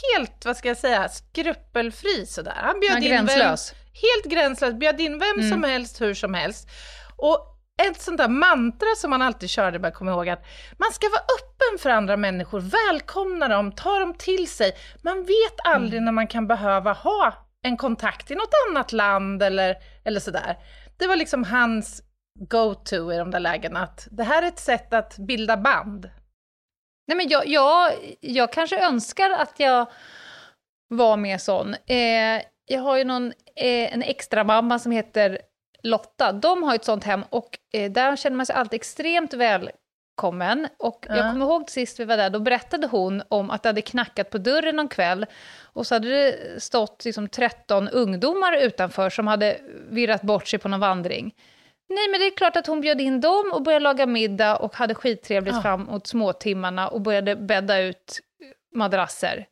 helt, 0.03 0.45
vad 0.45 0.57
ska 0.57 0.67
jag 0.67 0.77
säga, 0.77 1.09
skrupelfri 1.09 2.25
sådär. 2.25 2.53
Han 2.55 2.79
bjöd 2.79 2.91
Han 2.93 3.03
in 3.03 3.09
vem, 3.09 3.27
helt 3.93 4.25
gränslös, 4.33 4.73
bjöd 4.73 5.01
in 5.01 5.19
vem 5.19 5.37
Mm. 5.39 5.49
som 5.51 5.63
helst, 5.63 6.01
hur 6.01 6.13
som 6.13 6.33
helst. 6.33 6.67
Och 7.17 7.55
ett 7.89 8.01
sånt 8.01 8.17
där 8.17 8.27
mantra 8.27 8.87
som 8.97 9.09
man 9.09 9.21
alltid 9.21 9.49
körde, 9.49 9.79
bara 9.79 9.91
komma 9.91 10.11
ihåg 10.11 10.29
att 10.29 10.45
man 10.77 10.91
ska 10.91 11.07
vara 11.09 11.21
öppen 11.21 11.79
för 11.79 11.89
andra 11.89 12.17
människor, 12.17 12.59
välkomna 12.59 13.47
dem, 13.47 13.71
ta 13.71 13.99
dem 13.99 14.13
till 14.13 14.47
sig. 14.49 14.71
Man 15.03 15.17
vet 15.23 15.59
aldrig 15.65 15.93
Mm. 15.93 16.05
när 16.05 16.11
man 16.11 16.27
kan 16.27 16.47
behöva 16.47 16.93
ha 16.93 17.33
en 17.61 17.77
kontakt 17.77 18.31
i 18.31 18.35
något 18.35 18.53
annat 18.69 18.91
land 18.91 19.43
eller, 19.43 19.75
eller 20.05 20.19
sådär. 20.19 20.57
Det 20.97 21.07
var 21.07 21.15
liksom 21.15 21.43
hans 21.43 22.01
go-to 22.49 23.13
i 23.13 23.17
de 23.17 23.31
där 23.31 23.39
lägena, 23.39 23.83
att 23.83 24.07
det 24.11 24.23
här 24.23 24.43
är 24.43 24.47
ett 24.47 24.59
sätt 24.59 24.93
att 24.93 25.17
bilda 25.17 25.57
band. 25.57 26.09
Nej, 27.09 27.15
men 27.17 27.29
jag, 27.29 27.47
jag, 27.47 27.91
jag 28.19 28.51
kanske 28.53 28.85
önskar 28.85 29.29
att 29.29 29.59
jag 29.59 29.85
var 30.87 31.17
mer 31.17 31.37
sån. 31.37 31.73
Eh, 31.87 32.41
jag 32.65 32.81
har 32.81 32.97
ju 32.97 33.03
någon, 33.03 33.27
eh, 33.55 33.93
en 33.93 34.01
extra 34.03 34.43
mamma 34.43 34.79
som 34.79 34.91
heter 34.91 35.39
Lotta, 35.83 36.31
de 36.31 36.63
har 36.63 36.75
ett 36.75 36.85
sånt 36.85 37.03
hem 37.03 37.23
och 37.29 37.57
eh, 37.73 37.91
där 37.91 38.15
känner 38.15 38.37
man 38.37 38.45
sig 38.45 38.55
alltid 38.55 38.77
extremt 38.77 39.33
välkommen. 39.33 40.67
Och 40.77 41.05
jag 41.09 41.17
Ja. 41.17 41.31
kommer 41.31 41.45
ihåg 41.45 41.69
sist 41.69 41.99
vi 41.99 42.05
var 42.05 42.17
där, 42.17 42.29
då 42.29 42.39
berättade 42.39 42.87
hon 42.87 43.23
om 43.29 43.49
att 43.51 43.63
det 43.63 43.69
hade 43.69 43.81
knackat 43.81 44.29
på 44.29 44.37
dörren 44.37 44.75
någon 44.75 44.87
kväll 44.87 45.25
och 45.63 45.87
så 45.87 45.95
hade 45.95 46.09
det 46.09 46.61
stått 46.61 47.05
liksom 47.05 47.27
13 47.29 47.87
ungdomar 47.89 48.57
utanför 48.57 49.09
som 49.09 49.27
hade 49.27 49.57
virrat 49.89 50.21
bort 50.21 50.47
sig 50.47 50.59
på 50.59 50.67
någon 50.67 50.79
vandring. 50.79 51.33
Nej, 51.89 52.09
men 52.11 52.19
det 52.19 52.27
är 52.27 52.37
klart 52.37 52.55
att 52.55 52.67
hon 52.67 52.81
bjöd 52.81 53.01
in 53.01 53.21
dem 53.21 53.51
och 53.53 53.63
började 53.63 53.83
laga 53.83 54.05
middag 54.05 54.55
och 54.57 54.75
hade 54.75 54.95
skittrevligt 54.95 55.55
Ja. 55.55 55.61
fram 55.61 55.81
mot 55.83 56.07
småtimmarna 56.07 56.87
och 56.87 57.01
började 57.01 57.35
bädda 57.35 57.79
ut 57.79 58.19
madrasser. 58.75 59.45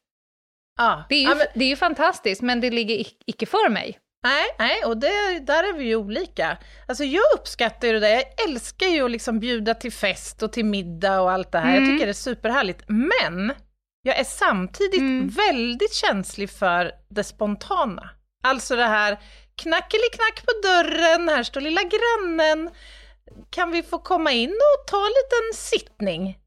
Ja. 0.77 1.03
Det 1.09 1.15
är 1.15 1.19
ju, 1.19 1.25
Ja, 1.29 1.35
men- 1.35 1.47
det 1.55 1.65
är 1.65 1.69
ju 1.69 1.75
fantastiskt, 1.75 2.41
men 2.41 2.61
det 2.61 2.69
ligger 2.69 2.95
ic- 2.95 3.15
icke 3.25 3.45
för 3.45 3.69
mig. 3.69 3.99
Nej, 4.23 4.45
nej, 4.59 4.83
och 4.85 4.97
det, 4.97 5.39
där 5.39 5.63
är 5.69 5.73
vi 5.73 5.83
ju 5.83 5.95
olika. 5.95 6.57
Alltså 6.87 7.03
jag 7.03 7.23
uppskattar 7.35 7.87
ju 7.87 7.93
det 7.93 7.99
där, 7.99 8.09
jag 8.09 8.49
älskar 8.49 8.87
ju 8.87 9.05
att 9.05 9.11
liksom 9.11 9.39
bjuda 9.39 9.73
till 9.73 9.91
fest 9.91 10.43
och 10.43 10.53
till 10.53 10.65
middag 10.65 11.21
och 11.21 11.31
allt 11.31 11.51
det 11.51 11.59
här. 11.59 11.67
Jag 11.73 11.77
Mm. 11.83 11.89
tycker 11.95 12.05
det 12.05 12.11
är 12.11 12.13
superhärligt. 12.13 12.83
Men 12.87 13.53
jag 14.01 14.19
är 14.19 14.23
samtidigt 14.23 14.99
Mm. 14.99 15.27
väldigt 15.27 15.93
känslig 15.93 16.49
för 16.49 16.91
det 17.09 17.23
spontana. 17.23 18.09
Alltså 18.43 18.75
det 18.75 18.85
här 18.87 19.17
knackeliknack 19.57 20.45
på 20.45 20.51
dörren, 20.67 21.29
här 21.29 21.43
står 21.43 21.61
lilla 21.61 21.81
grannen. 21.81 22.69
Kan 23.49 23.71
vi 23.71 23.83
få 23.83 23.99
komma 23.99 24.31
in 24.31 24.49
och 24.49 24.87
ta 24.87 24.97
en 24.97 25.03
liten 25.11 25.53
sittning? 25.53 26.37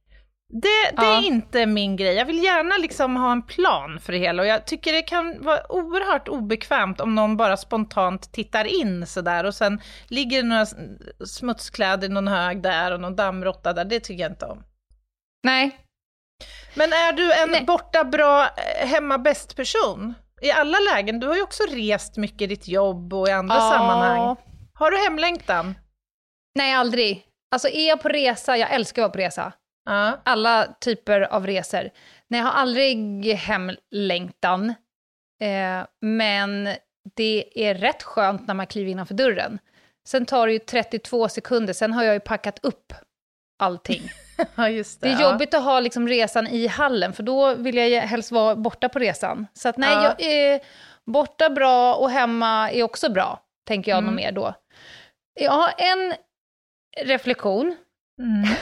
Det, 0.52 0.97
det 0.97 1.07
Ja. 1.07 1.19
är 1.19 1.23
inte 1.26 1.67
min 1.67 1.97
grej. 1.97 2.14
Jag 2.14 2.25
vill 2.25 2.45
gärna 2.45 2.76
liksom 2.76 3.17
ha 3.17 3.33
en 3.33 3.43
plan 3.43 4.00
för 4.00 4.12
det 4.12 4.19
hela 4.19 4.43
och 4.43 4.49
jag 4.49 4.67
tycker 4.67 4.93
det 4.93 5.02
kan 5.02 5.43
vara 5.45 5.73
oerhört 5.73 6.29
obekvämt 6.29 7.00
om 7.00 7.14
någon 7.14 7.37
bara 7.37 7.57
spontant 7.57 8.33
tittar 8.33 8.64
in 8.64 9.07
sådär 9.07 9.45
och 9.45 9.55
sen 9.55 9.81
ligger 10.09 10.43
det 10.43 10.49
några 10.49 10.67
smutskläder 11.26 12.07
i 12.09 12.11
någon 12.11 12.29
hög 12.29 12.62
där 12.62 12.93
och 12.93 13.00
någon 13.00 13.17
dammråtta 13.17 13.73
där. 13.73 13.85
Det 13.85 14.00
tycker 14.00 14.23
jag 14.23 14.33
inte 14.33 14.47
om. 14.47 14.62
Nej, 15.43 15.79
Men 16.75 16.93
är 16.93 17.12
du 17.12 17.33
en 17.33 17.50
Nej. 17.50 17.64
borta 17.64 18.05
bra, 18.05 18.43
eh, 18.45 18.87
hemma 18.87 19.19
bäst 19.19 19.57
person? 19.57 20.14
I 20.40 20.50
alla 20.50 20.78
lägen, 20.94 21.20
du 21.20 21.26
har 21.26 21.37
ju 21.37 21.42
också 21.42 21.62
rest 21.70 22.16
mycket 22.16 22.42
i 22.42 22.47
ditt 22.47 22.68
jobb 22.68 23.14
och 23.14 23.28
i 23.28 23.30
andra 23.30 23.54
Ja. 23.54 23.70
sammanhang. 23.70 24.37
Har 24.75 24.90
du 24.90 24.97
hemlängtan? 24.97 25.75
Nej, 26.54 26.73
aldrig. 26.75 27.26
Alltså 27.50 27.68
är 27.68 27.88
jag 27.88 28.02
på 28.02 28.09
resa, 28.09 28.56
jag 28.56 28.73
älskar 28.75 29.02
att 29.02 29.04
vara 29.04 29.12
på 29.12 29.18
resa. 29.18 29.52
Ja. 29.85 30.20
Alla 30.25 30.66
typer 30.80 31.20
av 31.20 31.47
resor. 31.47 31.90
Nej, 32.28 32.40
jag 32.40 32.47
har 32.47 32.52
aldrig 32.52 33.25
hemlängtan. 33.35 34.68
Eh, 35.42 35.87
men 36.00 36.68
det 37.16 37.68
är 37.68 37.75
rätt 37.75 38.02
skönt 38.02 38.47
när 38.47 38.54
man 38.54 38.66
kliver 38.66 38.90
innanför 38.90 39.14
dörren. 39.14 39.59
Sen 40.09 40.26
tar 40.26 40.47
det 40.47 40.52
ju 40.52 40.59
32 40.59 41.28
sekunder, 41.28 41.73
sen 41.73 41.92
har 41.92 42.02
jag 42.04 42.14
ju 42.14 42.20
packat 42.20 42.59
upp 42.64 42.92
allting. 43.59 44.02
ja, 44.54 44.68
just 44.68 45.00
det. 45.00 45.06
Det 45.09 45.14
är 45.14 45.20
ja. 45.20 45.32
jobbigt 45.32 45.54
att 45.54 45.62
ha 45.64 45.80
liksom 45.80 46.09
resan 46.09 46.47
i 46.47 46.66
hallen, 46.66 47.12
för 47.12 47.23
då 47.23 47.54
vill 47.54 47.76
jag 47.76 48.02
helst 48.02 48.32
vara 48.32 48.56
borta 48.56 48.88
på 48.88 48.99
resan. 48.99 49.47
Så 49.54 49.68
att 49.68 49.76
nej, 49.76 49.92
Ja. 49.94 50.02
jag 50.04 50.20
är 50.32 50.61
borta 51.06 51.50
bra 51.50 51.94
och 51.94 52.11
hemma 52.11 52.70
är 52.70 52.82
också 52.82 53.12
bra, 53.12 53.42
tänker 53.68 53.90
jag 53.90 53.99
Mm. 53.99 54.06
nog 54.06 54.14
mer 54.14 54.32
då. 54.32 54.54
Jag 55.40 55.52
har 55.52 55.73
en 55.78 56.14
reflektion. 57.06 57.76
Mm. 58.23 58.49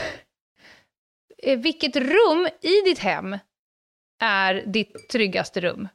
Eh, 1.42 1.58
Vilket 1.58 1.97
rum 1.97 2.49
i 2.61 2.80
ditt 2.85 2.99
hem 2.99 3.38
är 4.23 4.54
ditt 4.66 5.08
tryggaste 5.12 5.61
rum? 5.61 5.88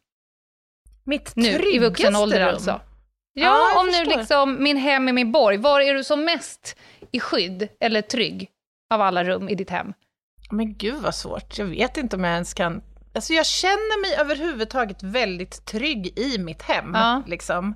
Mitt 1.03 1.35
Nu, 1.35 1.47
i 1.47 1.51
vuxen 1.79 1.93
tryggaste 1.93 2.17
ålder 2.23 2.39
rum. 2.39 2.49
alltså. 2.49 2.81
Ja, 3.33 3.57
jag 3.73 3.79
om 3.79 3.87
nu 3.87 4.05
liksom 4.05 4.63
min 4.63 4.77
hem 4.77 5.07
är 5.07 5.13
min 5.13 5.31
borg, 5.31 5.57
var 5.57 5.81
är 5.81 5.93
du 5.93 6.03
som 6.03 6.25
mest 6.25 6.77
i 7.11 7.19
skydd 7.19 7.67
eller 7.79 8.01
trygg 8.01 8.49
av 8.93 9.01
alla 9.01 9.23
rum 9.23 9.49
i 9.49 9.55
ditt 9.55 9.69
hem? 9.69 9.93
Men 10.51 10.77
gud 10.77 11.01
vad 11.01 11.15
svårt. 11.15 11.57
Jag 11.57 11.65
vet 11.65 11.97
inte 11.97 12.15
om 12.15 12.23
jag 12.23 12.33
ens 12.33 12.53
kan... 12.53 12.81
Alltså 13.15 13.33
jag 13.33 13.45
känner 13.45 14.01
mig 14.01 14.15
överhuvudtaget 14.19 15.03
väldigt 15.03 15.65
trygg 15.65 16.19
i 16.19 16.37
mitt 16.37 16.61
hem. 16.61 16.91
Ja. 16.93 17.23
Liksom. 17.27 17.75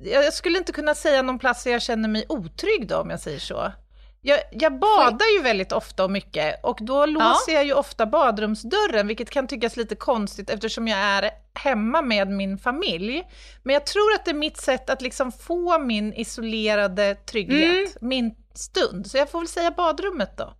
Jag 0.00 0.32
skulle 0.32 0.58
inte 0.58 0.72
kunna 0.72 0.94
säga 0.94 1.22
någon 1.22 1.38
plats 1.38 1.64
där 1.64 1.70
jag 1.70 1.82
känner 1.82 2.08
mig 2.08 2.24
otrygg 2.28 2.88
då, 2.88 2.96
om 2.96 3.10
jag 3.10 3.20
säger 3.20 3.38
så. 3.38 3.72
Jag, 4.20 4.38
jag 4.52 4.78
badar 4.78 5.36
ju 5.36 5.42
väldigt 5.42 5.72
ofta 5.72 6.04
och 6.04 6.10
mycket 6.10 6.64
och 6.64 6.78
då 6.80 7.06
låser 7.06 7.52
jag 7.52 7.64
ju 7.64 7.72
ofta 7.72 8.06
badrumsdörren, 8.06 9.06
vilket 9.06 9.30
kan 9.30 9.46
tyckas 9.46 9.76
lite 9.76 9.94
konstigt 9.94 10.50
eftersom 10.50 10.88
jag 10.88 10.98
är 10.98 11.30
hemma 11.54 12.02
med 12.02 12.28
min 12.28 12.58
familj. 12.58 13.22
Men 13.62 13.72
jag 13.72 13.86
tror 13.86 14.14
att 14.14 14.24
det 14.24 14.30
är 14.30 14.34
mitt 14.34 14.56
sätt 14.56 14.90
att 14.90 15.02
liksom 15.02 15.32
få 15.32 15.78
min 15.78 16.12
isolerade 16.12 17.14
trygghet, 17.14 17.96
min 18.00 18.34
stund. 18.58 19.06
Så 19.06 19.16
jag 19.18 19.30
får 19.30 19.38
väl 19.38 19.48
säga 19.48 19.70
badrummet 19.70 20.36
då. 20.38 20.54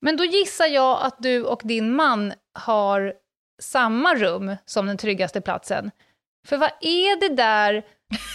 Men 0.00 0.16
då 0.16 0.24
gissar 0.24 0.66
jag 0.66 1.02
att 1.02 1.16
du 1.18 1.44
och 1.44 1.60
din 1.64 1.96
man 1.96 2.32
har 2.58 3.14
samma 3.62 4.14
rum 4.14 4.56
som 4.64 4.86
den 4.86 4.96
tryggaste 4.96 5.40
platsen. 5.40 5.90
För 6.46 6.56
vad 6.56 6.70
är 6.80 7.20
det 7.28 7.34
där, 7.34 7.86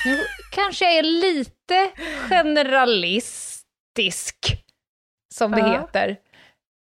nu 0.06 0.24
kanske 0.52 0.86
jag 0.86 0.94
är 0.94 1.04
lite 1.04 1.92
generalistisk, 2.30 4.46
som 5.34 5.52
det 5.52 5.60
Ja. 5.60 5.72
heter. 5.82 6.18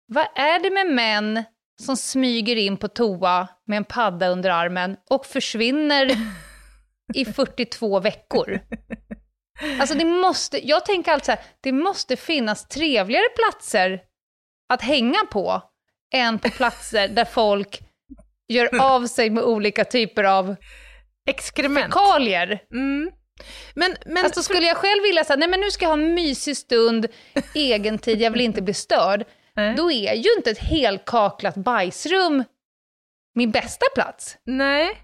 Vad 0.07 0.27
är 0.35 0.59
det 0.59 0.69
med 0.71 0.87
män 0.87 1.43
som 1.81 1.97
smyger 1.97 2.55
in 2.55 2.77
på 2.77 2.87
toa 2.87 3.47
med 3.67 3.77
en 3.77 3.85
padda 3.85 4.27
under 4.27 4.49
armen 4.49 4.97
och 5.09 5.25
försvinner 5.25 6.11
i 7.13 7.25
42 7.35 7.99
veckor? 7.99 8.59
Alltså 9.79 9.95
det 9.95 10.05
måste, 10.05 10.67
jag 10.67 10.85
tänker 10.85 11.11
alltid 11.11 11.25
så 11.25 11.31
här, 11.31 11.41
det 11.61 11.71
måste 11.71 12.15
finnas 12.15 12.67
trevligare 12.67 13.29
platser 13.35 14.01
att 14.73 14.81
hänga 14.81 15.25
på 15.31 15.61
än 16.15 16.39
på 16.39 16.49
platser 16.49 17.07
där 17.07 17.25
folk 17.25 17.79
gör 18.47 18.81
av 18.81 19.07
sig 19.07 19.29
med 19.29 19.43
olika 19.43 19.85
typer 19.85 20.23
av 20.23 20.55
Exkrement. 21.29 21.93
kalier. 21.93 22.59
Mm. 22.71 23.11
Men, 23.75 23.95
men 24.05 24.25
Alltså 24.25 24.43
skulle 24.43 24.67
jag 24.67 24.77
själv 24.77 25.03
vilja 25.03 25.23
säga, 25.23 25.37
nej 25.37 25.49
men 25.49 25.59
nu 25.59 25.71
ska 25.71 25.85
jag 25.85 25.89
ha 25.89 25.97
en 25.97 26.13
mysig 26.13 26.57
stund, 26.57 27.07
egen 27.55 27.99
tid, 27.99 28.21
jag 28.21 28.31
vill 28.31 28.41
inte 28.41 28.61
bli 28.61 28.73
störd. 28.73 29.25
Nej. 29.55 29.75
Då 29.75 29.91
är 29.91 30.13
ju 30.13 30.33
inte 30.37 30.51
ett 30.51 30.59
helkaklat 30.59 31.55
bajsrum 31.55 32.43
min 33.35 33.51
bästa 33.51 33.85
plats. 33.95 34.37
Nej. 34.43 35.02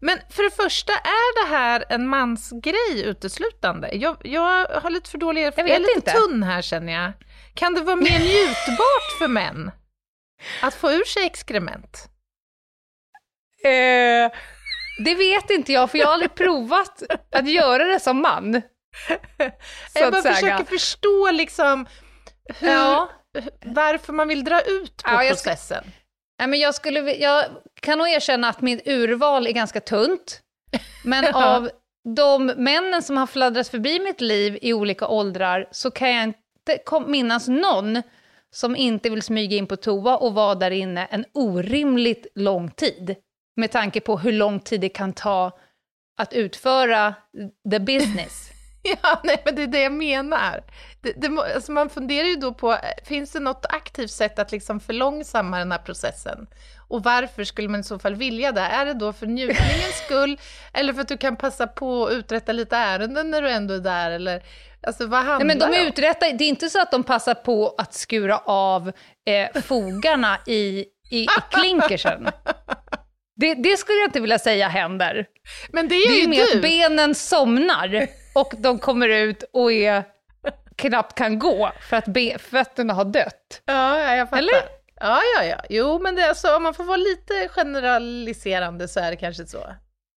Men 0.00 0.18
för 0.30 0.42
det 0.42 0.50
första, 0.50 0.92
är 0.92 1.44
det 1.44 1.56
här 1.56 1.84
en 1.88 2.06
mansgrej 2.08 3.02
uteslutande? 3.04 3.90
Jag, 3.94 4.16
jag 4.24 4.66
har 4.66 4.90
lite 4.90 5.10
för 5.10 5.18
dålig 5.18 5.40
Jag 5.42 5.46
erfarenhet. 5.48 5.78
vet 5.80 5.86
Jag 5.86 5.92
är 5.92 5.96
inte. 5.96 6.10
lite 6.12 6.26
tunn 6.26 6.42
här 6.42 6.62
känner 6.62 6.92
jag. 6.92 7.12
Kan 7.54 7.74
det 7.74 7.80
vara 7.80 7.96
mer 7.96 8.18
njutbart 8.18 9.18
för 9.18 9.28
män? 9.28 9.70
Att 10.62 10.74
få 10.74 10.92
ur 10.92 11.04
sig 11.04 11.26
exkrement? 11.26 12.08
Eh, 13.64 14.32
det 15.04 15.14
vet 15.14 15.50
inte 15.50 15.72
jag, 15.72 15.90
för 15.90 15.98
jag 15.98 16.06
har 16.06 16.12
aldrig 16.12 16.34
provat 16.34 17.02
att 17.32 17.48
göra 17.50 17.84
det 17.84 18.00
som 18.00 18.22
man. 18.22 18.62
Så 19.92 19.98
jag 19.98 20.12
bara 20.12 20.22
försöker 20.22 20.64
förstå 20.64 21.30
liksom 21.30 21.86
hur, 22.58 22.68
Ja. 22.68 23.10
varför 23.64 24.12
man 24.12 24.28
vill 24.28 24.44
dra 24.44 24.60
ut 24.60 25.02
på 25.04 25.10
Ja, 25.10 25.24
jag 25.24 25.38
ska- 25.38 25.50
processen. 25.50 25.84
Nej, 26.38 26.48
men 26.48 26.58
jag, 26.58 26.74
skulle, 26.74 27.14
jag 27.14 27.44
kan 27.80 27.98
nog 27.98 28.08
erkänna 28.08 28.48
att 28.48 28.60
mitt 28.60 28.88
urval 28.88 29.46
är 29.46 29.52
ganska 29.52 29.80
tunt. 29.80 30.40
Men 31.04 31.24
Ja. 31.32 31.56
av 31.56 31.70
de 32.16 32.46
männen 32.46 33.02
som 33.02 33.16
har 33.16 33.26
fladdrat 33.26 33.68
förbi 33.68 34.00
mitt 34.00 34.20
liv 34.20 34.58
i 34.62 34.72
olika 34.72 35.08
åldrar 35.08 35.68
så 35.70 35.90
kan 35.90 36.14
jag 36.14 36.24
inte 36.24 37.00
minnas 37.06 37.48
någon 37.48 38.02
som 38.54 38.76
inte 38.76 39.10
vill 39.10 39.22
smyga 39.22 39.56
in 39.56 39.66
på 39.66 39.76
toa 39.76 40.16
och 40.16 40.34
vara 40.34 40.54
där 40.54 40.70
inne 40.70 41.06
en 41.06 41.24
orimligt 41.32 42.26
lång 42.34 42.70
tid. 42.70 43.14
Med 43.56 43.70
tanke 43.70 44.00
på 44.00 44.18
hur 44.18 44.32
lång 44.32 44.60
tid 44.60 44.80
det 44.80 44.88
kan 44.88 45.12
ta 45.12 45.58
att 46.18 46.32
utföra 46.32 47.14
the 47.70 47.78
business. 47.78 48.53
Ja, 49.02 49.20
nej, 49.24 49.42
men 49.44 49.54
det 49.54 49.62
är 49.62 49.66
det 49.66 49.82
jag 49.82 49.92
menar. 49.92 50.64
Det, 51.00 51.12
det, 51.12 51.54
alltså 51.54 51.72
man 51.72 51.90
funderar 51.90 52.26
ju 52.28 52.36
då 52.36 52.54
på, 52.54 52.76
finns 53.04 53.32
det 53.32 53.40
något 53.40 53.66
aktivt 53.68 54.10
sätt 54.10 54.38
att 54.38 54.52
liksom 54.52 54.80
förlångsamma 54.80 55.58
den 55.58 55.72
här 55.72 55.78
processen? 55.78 56.46
Och 56.88 57.02
varför 57.02 57.44
skulle 57.44 57.68
man 57.68 57.80
i 57.80 57.84
så 57.84 57.98
fall 57.98 58.14
vilja 58.14 58.52
det? 58.52 58.60
Är 58.60 58.84
det 58.86 58.94
då 58.94 59.12
för 59.12 59.26
njutningens 59.26 60.02
skull, 60.06 60.40
eller 60.72 60.92
för 60.92 61.00
att 61.00 61.08
du 61.08 61.16
kan 61.16 61.36
passa 61.36 61.66
på 61.66 62.06
att 62.06 62.12
uträtta 62.12 62.52
lite 62.52 62.76
ärenden 62.76 63.30
när 63.30 63.42
du 63.42 63.50
ändå 63.50 63.74
är 63.74 63.78
där? 63.78 64.10
Eller, 64.10 64.42
alltså 64.86 65.06
vad 65.06 65.18
handlar 65.18 65.38
Nej, 65.38 65.46
men 65.46 65.58
de 65.70 65.76
det 65.76 65.82
om? 65.82 65.86
uträttar, 65.86 66.32
det 66.32 66.44
är 66.44 66.48
inte 66.48 66.70
så 66.70 66.80
att 66.82 66.90
de 66.90 67.02
passar 67.02 67.34
på 67.34 67.74
att 67.78 67.94
skura 67.94 68.38
av 68.38 68.92
eh, 69.26 69.62
fogarna 69.62 70.38
i, 70.46 70.84
i, 71.10 71.18
i 71.22 71.26
klinkersen. 71.50 72.28
Det, 73.36 73.54
det 73.54 73.76
skulle 73.76 73.98
jag 73.98 74.08
inte 74.08 74.20
vilja 74.20 74.38
säga 74.38 74.68
händer. 74.68 75.26
Men 75.72 75.88
det 75.88 75.94
Det 75.94 76.00
är 76.02 76.10
är 76.10 76.14
ju 76.14 76.20
ju 76.22 76.28
mer 76.28 76.42
att 76.56 76.62
benen 76.62 77.14
somnar 77.14 78.06
och 78.34 78.52
de 78.58 78.78
kommer 78.78 79.08
ut 79.08 79.42
och 79.52 79.72
är, 79.72 80.04
knappt 80.76 81.14
kan 81.14 81.38
gå 81.38 81.72
för 81.88 81.96
att 81.96 82.06
be, 82.06 82.38
fötterna 82.38 82.94
har 82.94 83.04
dött. 83.04 83.62
Ja, 83.64 84.00
ja, 84.00 84.16
jag 84.16 84.28
fattar. 84.30 84.38
Eller? 84.38 84.62
Ja, 85.00 85.20
ja, 85.36 85.44
ja. 85.44 85.56
Jo, 85.70 85.98
men 85.98 86.14
det 86.14 86.28
alltså, 86.28 86.56
om 86.56 86.62
man 86.62 86.74
får 86.74 86.84
vara 86.84 86.96
lite 86.96 87.48
generaliserande 87.48 88.88
så 88.88 89.00
är 89.00 89.10
det 89.10 89.16
kanske 89.16 89.46
så. 89.46 89.64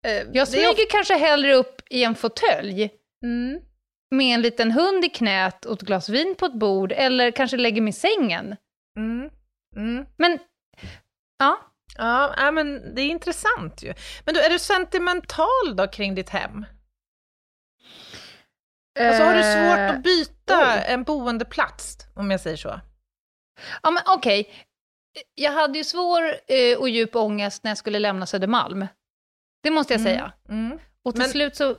Eh, 0.07 0.23
Jag 0.33 0.47
smyger 0.47 0.89
kanske 0.89 1.13
hellre 1.17 1.53
upp 1.53 1.81
i 1.89 2.03
en 2.03 2.15
fåtölj 2.15 2.89
Mm. 3.23 3.59
med 4.15 4.33
en 4.35 4.41
liten 4.41 4.71
hund 4.71 5.05
i 5.05 5.09
knät 5.09 5.65
och 5.65 5.73
ett 5.73 5.81
glas 5.81 6.09
vin 6.09 6.35
på 6.39 6.45
ett 6.45 6.59
bord, 6.59 6.91
eller 6.91 7.31
kanske 7.31 7.57
lägger 7.57 7.81
mig 7.81 7.89
i 7.89 7.93
sängen. 7.93 8.55
Mm. 8.97 9.29
Mm. 9.75 10.05
Men, 10.17 10.39
ja. 11.39 11.57
Ja, 11.97 12.51
men 12.51 12.95
det 12.95 13.01
är 13.01 13.05
intressant 13.09 13.83
ju. 13.83 13.93
Men 14.25 14.33
du, 14.33 14.39
är 14.41 14.49
du 14.49 14.59
sentimental 14.59 15.75
då 15.75 15.87
kring 15.87 16.15
ditt 16.15 16.29
hem? 16.29 16.65
Alltså 18.99 19.23
har 19.23 19.35
du 19.35 19.43
svårt 19.43 19.95
att 19.97 20.03
byta 20.03 20.73
oj. 20.75 20.83
en 20.87 21.03
boendeplats, 21.03 21.97
om 22.15 22.31
jag 22.31 22.39
säger 22.41 22.57
så? 22.57 22.79
Ja, 23.83 23.91
men 23.91 24.03
okej. 24.05 24.49
Jag 25.35 25.51
hade 25.51 25.77
ju 25.77 25.83
svår 25.83 26.23
eh, 26.47 26.77
och 26.79 26.89
djup 26.89 27.15
ångest 27.15 27.63
när 27.63 27.71
jag 27.71 27.77
skulle 27.77 27.99
lämna 27.99 28.25
Södermalm. 28.25 28.87
Det 29.63 29.69
måste 29.71 29.93
jag 29.93 30.01
säga. 30.01 30.31
Mm. 30.49 30.79
Och 31.03 31.13
till 31.13 31.21
Men- 31.21 31.29
slut 31.29 31.55
så 31.55 31.75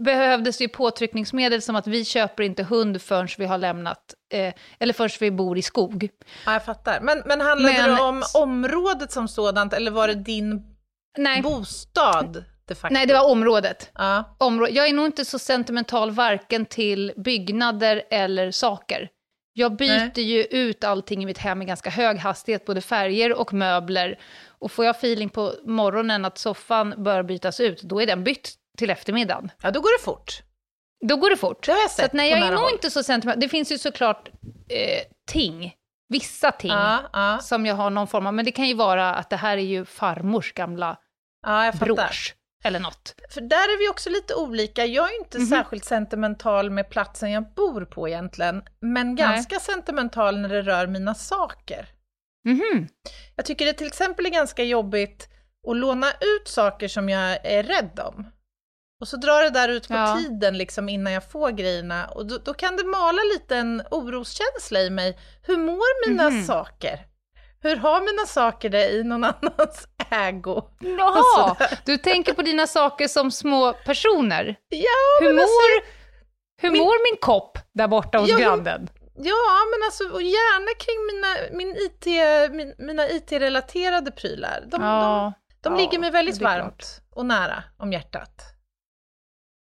behövdes 0.00 0.58
det 0.58 0.64
ju 0.64 0.68
påtryckningsmedel 0.68 1.62
som 1.62 1.76
att 1.76 1.86
vi 1.86 2.04
köper 2.04 2.42
inte 2.42 2.62
hund 2.62 3.02
förrän 3.02 3.28
vi 3.38 3.46
har 3.46 3.58
lämnat, 3.58 4.14
eh, 4.32 4.54
eller 4.78 4.92
förrän 4.92 5.10
vi 5.20 5.30
bor 5.30 5.58
i 5.58 5.62
skog. 5.62 6.08
Ja, 6.46 6.52
jag 6.52 6.64
fattar. 6.64 7.00
Men, 7.00 7.22
men 7.26 7.40
handlade 7.40 7.74
Men- 7.78 7.94
det 7.96 8.00
om 8.02 8.22
området 8.34 9.12
som 9.12 9.28
sådant, 9.28 9.72
eller 9.72 9.90
var 9.90 10.08
det 10.08 10.14
din 10.14 10.76
Nej, 11.18 11.42
bostad 11.42 12.44
de 12.68 12.74
facto? 12.74 12.94
nej 12.94 13.06
det 13.06 13.14
var 13.14 13.30
området. 13.30 13.90
Ja, 13.94 14.36
Områ- 14.40 14.68
jag 14.70 14.88
är 14.88 14.92
nog 14.92 15.06
inte 15.06 15.24
så 15.24 15.38
sentimental 15.38 16.10
varken 16.10 16.66
till 16.66 17.12
byggnader 17.16 18.02
eller 18.10 18.50
saker. 18.50 19.08
Jag 19.52 19.76
byter 19.76 20.10
Nej. 20.16 20.24
ju 20.24 20.42
ut 20.42 20.84
allting 20.84 21.22
i 21.22 21.26
mitt 21.26 21.38
hem 21.38 21.62
i 21.62 21.64
ganska 21.64 21.90
hög 21.90 22.18
hastighet, 22.18 22.64
både 22.64 22.80
färger 22.80 23.32
och 23.32 23.52
möbler. 23.52 24.18
Och 24.58 24.72
får 24.72 24.84
jag 24.84 24.96
feeling 24.96 25.28
på 25.28 25.52
morgonen 25.64 26.24
att 26.24 26.38
soffan 26.38 26.94
bör 27.04 27.22
bytas 27.22 27.60
ut, 27.60 27.82
då 27.82 28.02
är 28.02 28.06
den 28.06 28.24
bytt 28.24 28.54
till 28.78 28.90
eftermiddagen. 28.90 29.50
ja, 29.62 29.70
då 29.70 29.80
går 29.80 29.98
det 29.98 30.04
fort. 30.04 30.42
Då 31.08 31.16
går 31.16 31.30
det 31.30 31.36
fort. 31.36 31.66
Det 31.66 31.72
har 31.72 31.78
jag 31.78 31.90
Så 31.90 31.96
sett 31.96 32.04
att 32.04 32.12
nej, 32.12 32.30
jag 32.30 32.38
är 32.38 32.50
nog 32.50 32.60
håll. 32.60 32.72
inte 32.72 32.90
så 32.90 33.02
sentimental. 33.02 33.40
Det 33.40 33.48
finns 33.48 33.72
ju 33.72 33.78
såklart 33.78 34.28
eh, 34.68 35.02
ting, 35.28 35.72
vissa 36.08 36.52
ting, 36.52 36.70
Ja, 36.70 36.98
ja, 37.12 37.38
som 37.42 37.66
jag 37.66 37.74
har 37.74 37.90
någon 37.90 38.06
form 38.06 38.26
av, 38.26 38.34
men 38.34 38.44
det 38.44 38.52
kan 38.52 38.68
ju 38.68 38.74
vara 38.74 39.14
att 39.14 39.30
det 39.30 39.36
här 39.36 39.56
är 39.56 39.62
ju 39.62 39.84
farmors 39.84 40.52
gamla 40.52 40.96
ja, 41.46 41.72
brors, 41.80 42.34
eller 42.64 42.80
något. 42.80 43.14
För 43.30 43.40
där 43.40 43.56
är 43.56 43.78
vi 43.78 43.88
också 43.88 44.10
lite 44.10 44.34
olika. 44.34 44.84
Jag 44.86 45.10
är 45.14 45.18
inte 45.18 45.38
Mhm. 45.38 45.46
särskilt 45.46 45.84
sentimental 45.84 46.70
med 46.70 46.90
platsen 46.90 47.30
jag 47.32 47.54
bor 47.54 47.84
på 47.84 48.08
egentligen, 48.08 48.62
men 48.80 49.16
ganska 49.16 49.60
sentimental 49.60 50.38
när 50.38 50.48
det 50.48 50.62
rör 50.62 50.86
mina 50.86 51.14
saker. 51.14 51.88
Mhm. 52.44 52.88
Jag 53.36 53.44
tycker 53.46 53.66
det 53.66 53.72
till 53.72 53.86
exempel 53.86 54.26
är 54.26 54.30
ganska 54.30 54.62
jobbigt 54.62 55.28
att 55.68 55.76
låna 55.76 56.06
ut 56.10 56.48
saker 56.48 56.88
som 56.88 57.08
jag 57.08 57.46
är 57.46 57.62
rädd 57.62 58.00
om. 58.04 58.26
Och 59.00 59.08
så 59.08 59.16
drar 59.16 59.42
det 59.42 59.50
där 59.50 59.68
ut 59.68 59.88
på 59.88 59.94
Ja. 59.94 60.16
tiden 60.22 60.58
liksom 60.58 60.88
innan 60.88 61.12
jag 61.12 61.30
får 61.30 61.50
grejerna 61.50 62.06
och 62.06 62.26
då, 62.26 62.38
då 62.38 62.54
kan 62.54 62.76
det 62.76 62.84
mala 62.84 63.18
lite 63.34 63.56
en 63.56 63.82
oroskänsla 63.90 64.80
i 64.80 64.90
mig. 64.90 65.18
Hur 65.42 65.56
mår 65.56 66.08
mina 66.10 66.30
Mhm. 66.30 66.44
saker? 66.44 67.06
Hur 67.62 67.76
har 67.76 68.00
mina 68.00 68.26
saker 68.26 68.68
det 68.70 68.88
i 68.90 69.04
någon 69.04 69.24
annans 69.42 69.88
ägo? 70.10 70.62
Jaha, 70.80 71.56
du 71.84 71.96
tänker 71.98 72.34
på 72.34 72.42
dina 72.42 72.66
saker 72.66 73.08
som 73.08 73.30
små 73.30 73.72
personer. 73.72 74.56
Ja, 74.68 74.80
Hur 75.20 75.28
alltså, 75.28 75.42
mår, 75.46 75.84
hur 76.62 76.70
min- 76.70 76.82
mår 76.82 77.12
min 77.12 77.20
kopp 77.20 77.58
där 77.74 77.88
borta 77.88 78.18
hos 78.18 78.28
Ja, 78.30 78.36
grannen? 78.38 78.88
Ja, 79.18 79.58
men 79.72 79.86
alltså 79.86 80.04
och 80.14 80.22
gärna 80.22 80.74
kring 80.78 81.06
mina, 81.06 81.56
min 81.58 81.76
IT, 81.76 82.06
min, 82.52 82.74
mina 82.86 83.08
IT-relaterade 83.08 84.10
prylar. 84.10 84.60
De, 84.60 84.80
de, 84.80 85.32
de 85.60 85.72
ja, 85.72 85.80
ligger 85.80 85.98
mig 85.98 86.10
väldigt 86.10 86.40
varmt 86.40 87.00
och 87.10 87.26
nära 87.26 87.62
om 87.78 87.92
hjärtat. 87.92 88.42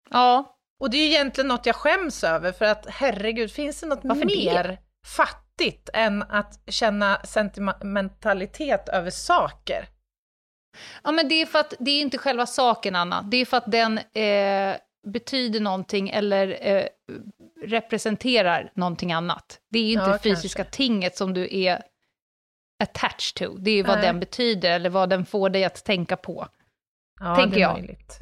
Ja, 0.09 0.57
Och 0.79 0.89
det 0.89 0.97
är 0.97 1.01
ju 1.01 1.07
egentligen 1.07 1.47
något 1.47 1.65
jag 1.65 1.75
skäms 1.75 2.23
över, 2.23 2.51
för 2.51 2.65
att 2.65 2.85
herregud, 2.89 3.51
finns 3.51 3.79
det 3.81 3.87
något 3.87 3.99
Varför 4.03 4.25
mer 4.25 4.63
det? 4.63 4.77
Fattigt 5.59 5.89
än 5.93 6.23
att 6.23 6.59
känna 6.67 7.21
sentimentalitet 7.23 8.89
över 8.89 9.09
saker? 9.09 9.87
ja, 11.03 11.11
men 11.11 11.27
det 11.29 11.41
är 11.41 11.45
för 11.45 11.59
att 11.59 11.73
det 11.79 11.91
är 11.91 12.01
inte 12.01 12.17
själva 12.17 12.45
saken, 12.45 12.95
Anna. 12.95 13.21
Det 13.21 13.37
är 13.37 13.45
för 13.45 13.57
att 13.57 13.71
den 13.71 13.97
eh, 13.97 14.75
betyder 15.07 15.59
någonting 15.59 16.09
eller 16.09 16.67
eh, 16.67 16.85
representerar 17.65 18.71
någonting 18.75 19.13
annat. 19.13 19.59
Det 19.69 19.79
är 19.79 19.83
ju 19.83 19.93
inte 19.93 20.09
Ja, 20.09 20.19
fysiska 20.23 20.63
tinget 20.63 21.17
som 21.17 21.33
du 21.33 21.47
är 21.57 21.81
attached 22.83 23.35
to. 23.35 23.57
Det 23.57 23.71
är 23.71 23.83
vad 23.83 23.97
Nej. 23.97 24.05
den 24.07 24.19
betyder 24.19 24.71
eller 24.71 24.89
vad 24.89 25.09
den 25.09 25.25
får 25.25 25.49
dig 25.49 25.63
att 25.65 25.85
tänka 25.85 26.17
på. 26.17 26.47
Ja, 27.19 27.35
Tänker 27.35 27.59
jag. 27.59 27.73
möjligt. 27.73 28.21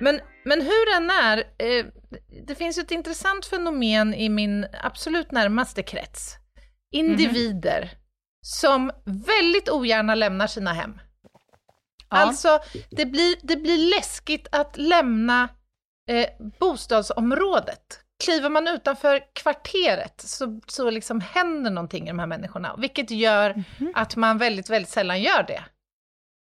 Men, 0.00 0.20
men 0.44 0.60
hur 0.60 0.94
den 0.94 1.10
är, 1.10 1.38
eh, 1.38 1.86
det 2.46 2.54
finns 2.54 2.78
ju 2.78 2.82
ett 2.82 2.90
intressant 2.90 3.46
fenomen 3.46 4.14
i 4.14 4.28
min 4.28 4.66
absolut 4.82 5.30
närmaste 5.32 5.82
krets. 5.82 6.34
Individer 6.90 7.90
som 8.40 8.90
väldigt 9.04 9.68
ogärna 9.68 10.14
lämnar 10.14 10.46
sina 10.46 10.72
hem. 10.72 11.00
Alltså, 12.08 12.60
det 12.90 13.06
blir, 13.06 13.36
det 13.42 13.56
blir 13.56 13.96
läskigt 13.96 14.48
att 14.52 14.76
lämna 14.76 15.48
eh, 16.10 16.28
bostadsområdet. 16.60 18.00
Kliver 18.24 18.50
man 18.50 18.68
utanför 18.68 19.20
kvarteret 19.32 20.20
så, 20.20 20.60
så 20.66 20.90
liksom 20.90 21.20
händer 21.20 21.70
någonting 21.70 22.04
i 22.04 22.10
de 22.10 22.18
här 22.18 22.26
människorna, 22.26 22.74
vilket 22.78 23.10
gör 23.10 23.64
att 23.94 24.16
man 24.16 24.38
väldigt, 24.38 24.70
väldigt 24.70 24.90
sällan 24.90 25.22
gör 25.22 25.42
det. 25.42 25.64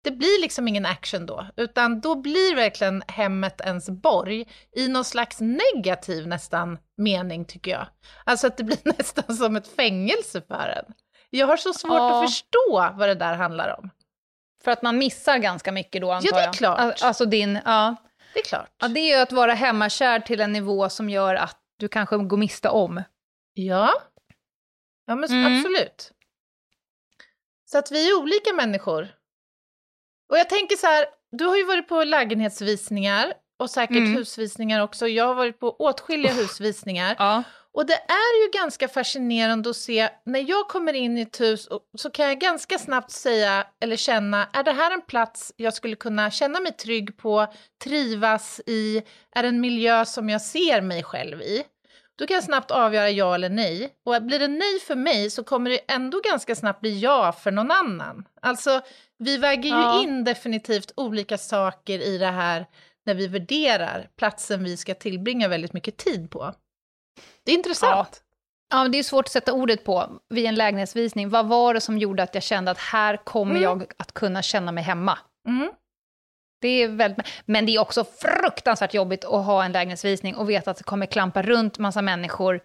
Det 0.06 0.12
blir 0.12 0.42
liksom 0.42 0.68
ingen 0.68 0.86
action 0.86 1.26
då, 1.26 1.48
utan 1.58 2.02
då 2.02 2.16
blir 2.16 2.56
verkligen 2.56 3.04
hemmet 3.08 3.62
ens 3.62 3.90
borg 3.90 4.46
i 4.76 4.88
någon 4.88 5.06
slags 5.06 5.38
negativ 5.42 6.28
nästan 6.28 6.78
mening 6.98 7.46
tycker 7.46 7.72
jag. 7.72 7.88
Alltså 8.24 8.48
att 8.48 8.58
det 8.58 8.64
blir 8.64 8.78
nästan 8.98 9.38
som 9.38 9.56
ett 9.56 9.68
fängelse 9.76 10.42
för 10.42 10.68
en. 10.70 10.94
Jag 11.30 11.48
har 11.48 11.58
så 11.58 11.74
svårt 11.74 11.92
Ja. 11.94 12.24
att 12.24 12.30
förstå 12.30 12.90
vad 12.98 13.10
det 13.10 13.16
där 13.16 13.36
handlar 13.36 13.80
om. 13.80 13.90
För 14.64 14.72
att 14.72 14.82
man 14.82 14.98
missar 14.98 15.38
ganska 15.38 15.72
mycket 15.72 16.02
då, 16.02 16.12
antar 16.12 16.32
det 16.32 16.40
är 16.42 16.46
jag. 16.46 16.54
klart. 16.54 16.80
Al- 16.80 16.94
Alltså 17.02 17.26
din, 17.26 17.60
ja. 17.66 17.96
Det 18.34 18.40
är 18.40 18.44
klart. 18.44 18.70
ja. 18.82 18.88
Det 18.88 19.00
är 19.00 19.16
ju 19.18 19.22
att 19.22 19.32
vara 19.32 19.54
hemmakär 19.54 20.20
till 20.20 20.42
en 20.42 20.52
nivå 20.54 20.90
som 20.90 21.10
gör 21.10 21.36
att 21.36 21.58
du 21.78 21.88
kanske 21.88 22.18
går 22.18 22.38
miste 22.38 22.70
om. 22.70 23.04
Ja, 23.54 23.94
ja 25.08 25.16
men 25.16 25.30
Mm. 25.30 25.58
absolut. 25.60 26.12
Så 27.66 27.78
att 27.78 27.92
vi 27.92 28.10
är 28.10 28.20
olika 28.22 28.54
människor. 28.54 29.08
Och 30.30 30.38
jag 30.38 30.50
tänker 30.50 30.76
så 30.76 30.88
här, 30.88 31.06
du 31.32 31.46
har 31.46 31.58
ju 31.58 31.64
varit 31.64 31.88
på 31.88 32.04
lägenhetsvisningar 32.04 33.34
och 33.60 33.70
säkert 33.70 33.98
Mm. 33.98 34.14
husvisningar 34.16 34.82
också. 34.82 35.08
Jag 35.08 35.26
har 35.28 35.36
varit 35.36 35.60
på 35.60 35.76
åtskilliga 35.80 36.34
husvisningar. 36.34 37.16
Ja. 37.20 37.44
Och 37.74 37.86
det 37.86 37.94
är 37.94 38.44
ju 38.46 38.60
ganska 38.60 38.88
fascinerande 38.88 39.70
att 39.70 39.76
se, 39.76 40.10
när 40.26 40.50
jag 40.50 40.68
kommer 40.68 40.94
in 40.94 41.18
i 41.18 41.22
ett 41.22 41.42
hus 41.42 41.68
så 41.98 42.10
kan 42.10 42.28
jag 42.28 42.40
ganska 42.40 42.78
snabbt 42.80 43.12
säga 43.12 43.68
eller 43.82 43.96
känna, 43.96 44.48
är 44.54 44.64
det 44.64 44.72
här 44.72 44.92
en 44.92 45.02
plats 45.02 45.54
jag 45.56 45.74
skulle 45.74 45.96
kunna 45.96 46.32
känna 46.32 46.60
mig 46.60 46.72
trygg 46.72 47.18
på, 47.18 47.48
trivas 47.84 48.62
i, 48.66 49.02
är 49.36 49.44
det 49.44 49.50
en 49.50 49.62
miljö 49.62 50.06
som 50.06 50.30
jag 50.30 50.42
ser 50.42 50.82
mig 50.82 51.04
själv 51.04 51.42
i? 51.42 51.64
Då 52.18 52.28
kan 52.28 52.36
jag 52.36 52.44
snabbt 52.44 52.72
avgöra 52.72 53.10
ja 53.10 53.36
eller 53.36 53.50
nej. 53.50 53.90
Och 54.06 54.24
blir 54.24 54.40
det 54.40 54.48
nej 54.48 54.80
för 54.88 54.96
mig 54.96 55.30
så 55.30 55.44
kommer 55.44 55.70
det 55.70 55.80
ändå 55.88 56.22
ganska 56.24 56.56
snabbt 56.56 56.82
bli 56.82 57.00
ja 57.00 57.32
för 57.32 57.52
någon 57.52 57.72
annan. 57.72 58.26
Alltså, 58.42 58.82
vi 59.18 59.38
väger 59.38 59.70
ju 59.70 59.76
Ja. 59.76 60.04
in 60.04 60.24
definitivt 60.24 60.92
olika 60.98 61.38
saker 61.38 62.00
i 62.00 62.18
det 62.18 62.32
här 62.32 62.66
när 63.06 63.14
vi 63.14 63.28
värderar 63.28 64.10
platsen 64.18 64.64
vi 64.64 64.78
ska 64.78 64.94
tillbringa 64.94 65.48
väldigt 65.48 65.74
mycket 65.74 65.98
tid 65.98 66.30
på. 66.32 66.54
Det 67.46 67.52
är 67.52 67.56
intressant. 67.56 68.22
Ja, 68.70 68.82
men 68.84 68.92
det 68.92 68.98
är 68.98 69.04
svårt 69.04 69.26
att 69.26 69.32
sätta 69.32 69.54
ordet 69.54 69.84
på 69.84 70.10
vid 70.30 70.46
en 70.46 70.56
lägenhetsvisning. 70.56 71.30
Vad 71.30 71.46
var 71.48 71.74
det 71.74 71.82
som 71.82 71.98
gjorde 71.98 72.24
att 72.24 72.34
jag 72.34 72.44
kände 72.44 72.72
att 72.72 72.78
här 72.78 73.18
kommer 73.18 73.52
Mm. 73.52 73.64
jag 73.64 73.86
att 73.98 74.14
kunna 74.14 74.42
känna 74.42 74.72
mig 74.72 74.84
hemma? 74.84 75.20
Mm. 75.48 75.72
Det 76.62 76.68
är 76.68 76.88
väldigt, 76.88 77.28
men 77.46 77.66
det 77.66 77.76
är 77.76 77.80
också 77.80 78.04
fruktansvärt 78.04 78.94
jobbigt 78.94 79.26
att 79.26 79.46
ha 79.46 79.64
en 79.66 79.72
lägenhetsvisning 79.72 80.36
och 80.36 80.50
veta 80.50 80.72
att 80.72 80.78
det 80.78 80.84
kommer 80.84 81.06
klampa 81.06 81.42
runt 81.42 81.78
massa 81.80 82.02
människor 82.02 82.62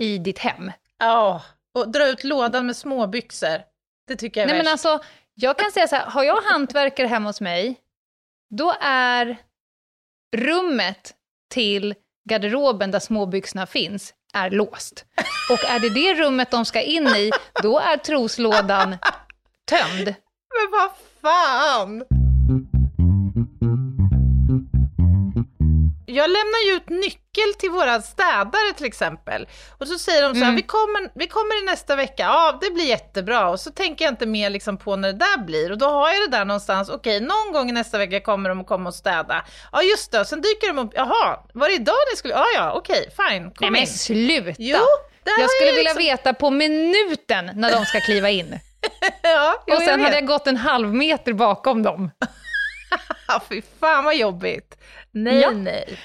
i 0.00 0.18
ditt 0.18 0.38
hem. 0.38 0.72
Ja, 0.98 1.42
och 1.74 1.88
dra 1.92 2.08
ut 2.08 2.24
lådan 2.24 2.66
med 2.66 2.76
småbyxor. 2.76 3.62
Det 4.06 4.16
tycker 4.16 4.40
jag 4.40 4.50
är 4.50 4.54
Nej, 4.54 4.64
men 4.64 4.72
värst. 4.72 4.86
alltså, 4.86 5.06
jag 5.34 5.58
kan 5.58 5.70
säga 5.70 5.88
så 5.88 5.96
här, 5.96 6.06
har 6.06 6.24
jag 6.24 6.42
hantverkare 6.42 7.06
hemma 7.06 7.28
hos 7.28 7.40
mig, 7.40 7.76
då 8.50 8.74
är 8.80 9.36
rummet 10.36 11.14
till 11.50 11.94
garderoben 12.28 12.90
där 12.90 12.98
småbyxorna 12.98 13.66
finns 13.66 14.14
är 14.34 14.50
låst. 14.50 15.04
Och 15.50 15.64
är 15.64 15.78
det 15.80 15.90
det 15.90 16.14
rummet 16.14 16.50
de 16.50 16.64
ska 16.64 16.80
in 16.80 17.06
i, 17.06 17.30
då 17.62 17.78
är 17.78 17.96
troslådan 17.96 18.96
tömd. 19.66 20.14
Men 20.54 20.70
vad 20.72 20.90
fan! 21.22 22.04
Jag 26.06 26.30
lämnar 26.30 26.66
ju 26.66 26.76
ut 26.76 26.90
nyckel 27.36 27.54
till 27.54 27.70
våra 27.70 28.02
städare 28.02 28.72
till 28.76 28.86
exempel. 28.86 29.48
Och 29.78 29.88
så 29.88 29.98
säger 29.98 30.22
de 30.22 30.28
så 30.34 30.38
här, 30.38 30.44
Mm. 30.44 30.56
vi, 30.56 30.62
kommer, 30.62 31.10
vi 31.14 31.26
kommer 31.26 31.62
i 31.62 31.66
nästa 31.66 31.96
vecka, 31.96 32.22
ja 32.22 32.58
det 32.60 32.70
blir 32.70 32.84
jättebra. 32.84 33.48
Och 33.48 33.60
så 33.60 33.70
tänker 33.70 34.04
jag 34.04 34.12
inte 34.12 34.26
mer 34.26 34.50
liksom 34.50 34.76
på 34.76 34.96
när 34.96 35.12
det 35.12 35.18
där 35.18 35.38
blir. 35.44 35.72
Och 35.72 35.78
då 35.78 35.86
har 35.86 36.08
jag 36.10 36.30
det 36.30 36.36
där 36.36 36.44
någonstans, 36.44 36.88
okej 36.88 37.20
någon 37.20 37.52
gång 37.52 37.68
i 37.68 37.72
nästa 37.72 37.98
vecka 37.98 38.20
kommer 38.20 38.48
de 38.48 38.60
att 38.60 38.66
komma 38.66 38.88
och 38.88 38.94
städa. 38.94 39.44
Ja 39.72 39.82
just 39.82 40.12
det, 40.12 40.24
sen 40.24 40.40
dyker 40.40 40.66
de 40.66 40.78
upp, 40.78 40.90
jaha, 40.94 41.38
var 41.54 41.68
det 41.68 41.74
idag 41.74 41.94
ni 42.12 42.16
skulle, 42.16 42.34
ja 42.34 42.44
ja 42.54 42.72
okej, 42.72 43.08
fine, 43.16 43.42
kom 43.50 43.54
Nej 43.60 43.70
men 43.70 43.80
in. 43.80 43.86
sluta! 43.86 44.52
Jo, 44.58 44.78
jag 45.24 45.50
skulle 45.50 45.70
vilja 45.70 45.82
liksom- 45.92 46.02
veta 46.02 46.34
på 46.34 46.50
minuten 46.50 47.50
när 47.54 47.70
de 47.72 47.84
ska 47.84 48.00
kliva 48.00 48.30
in. 48.30 48.58
Ja, 49.22 49.64
Och 49.76 49.82
sen 49.82 50.00
hade 50.00 50.14
jag 50.14 50.26
gått 50.26 50.46
en 50.46 50.56
halv 50.56 50.94
meter 50.94 51.32
bakom 51.32 51.82
dem. 51.82 52.10
Fy 53.48 53.62
fan 53.80 54.04
vad 54.04 54.16
jobbigt. 54.16 54.76
Nej, 55.10 55.40
Ja. 55.40 55.50
nej. 55.50 55.98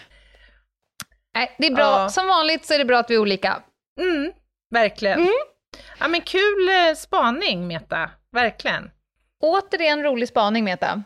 Nej, 1.40 1.56
det 1.58 1.68
är 1.68 1.76
bra. 1.76 1.84
Ja. 1.84 2.10
Som 2.10 2.28
vanligt 2.28 2.66
så 2.66 2.74
är 2.74 2.78
det 2.78 2.86
bra 2.86 2.98
att 2.98 3.10
vi 3.10 3.16
är 3.16 3.20
olika. 3.20 3.62
Mm, 4.00 4.32
verkligen. 4.72 5.20
Mm. 5.20 5.32
Ja, 6.00 6.08
men 6.08 6.22
kul 6.22 6.70
eh, 6.70 6.96
spaning, 6.96 7.68
Meta. 7.68 8.10
Verkligen. 8.32 8.92
Återigen 9.42 10.04
rolig 10.04 10.28
spaning, 10.28 10.64
Meta. 10.64 11.04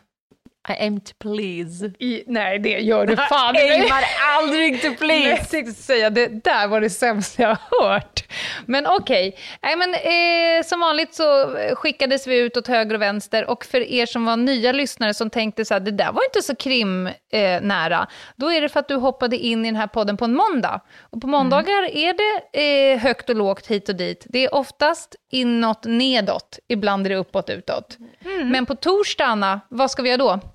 I 0.68 0.72
aim 0.72 1.00
to 1.00 1.12
please. 1.18 1.92
I, 1.98 2.24
nej, 2.26 2.58
det 2.58 2.78
gör 2.78 3.06
du 3.06 3.16
fan 3.28 3.56
Aimar 3.56 4.04
aldrig 4.38 4.82
to 4.82 4.88
Nej, 4.88 4.96
please. 4.96 5.28
jag 5.28 5.50
tänkte 5.50 5.82
säga 5.82 6.10
det 6.10 6.44
där 6.44 6.68
var 6.68 6.80
det 6.80 6.90
sämsta 6.90 7.42
jag 7.42 7.48
har 7.70 7.88
hört. 7.88 8.24
Men 8.66 8.86
okej, 8.86 9.36
Nej, 9.62 9.76
men 9.76 9.94
eh, 9.94 10.64
som 10.64 10.80
vanligt 10.80 11.14
så 11.14 11.56
skickades 11.74 12.26
vi 12.26 12.38
ut 12.38 12.56
åt 12.56 12.66
höger 12.66 12.94
och 12.94 13.02
vänster 13.02 13.50
och 13.50 13.64
för 13.64 13.80
er 13.80 14.06
som 14.06 14.24
var 14.24 14.36
nya 14.36 14.72
lyssnare 14.72 15.14
som 15.14 15.30
tänkte 15.30 15.64
så 15.64 15.74
här, 15.74 15.80
det 15.80 15.90
där 15.90 16.12
var 16.12 16.24
inte 16.24 16.42
så 16.42 16.56
krim 16.56 17.06
eh, 17.06 17.60
nära, 17.62 18.06
då 18.36 18.52
är 18.52 18.60
det 18.60 18.68
för 18.68 18.80
att 18.80 18.88
du 18.88 18.94
hoppade 18.94 19.36
in 19.36 19.64
i 19.64 19.68
den 19.68 19.76
här 19.76 19.86
podden 19.86 20.16
på 20.16 20.24
en 20.24 20.34
måndag. 20.34 20.80
Och 21.00 21.20
på 21.20 21.26
måndagar 21.26 21.96
är 21.96 22.14
det 22.14 22.92
eh, 22.92 22.98
högt 22.98 23.30
och 23.30 23.36
lågt 23.36 23.66
hit 23.66 23.88
och 23.88 23.96
dit. 23.96 24.26
Det 24.28 24.44
är 24.44 24.54
oftast 24.54 25.16
inåt, 25.32 25.84
nedåt, 25.84 26.58
ibland 26.68 27.06
är 27.06 27.10
det 27.10 27.16
uppåt, 27.16 27.50
utåt. 27.50 27.96
Men 28.44 28.66
på 28.66 28.74
torsdag, 28.74 29.24
Anna, 29.24 29.60
vad 29.68 29.90
ska 29.90 30.02
vi 30.02 30.08
göra 30.08 30.18
då? 30.18 30.53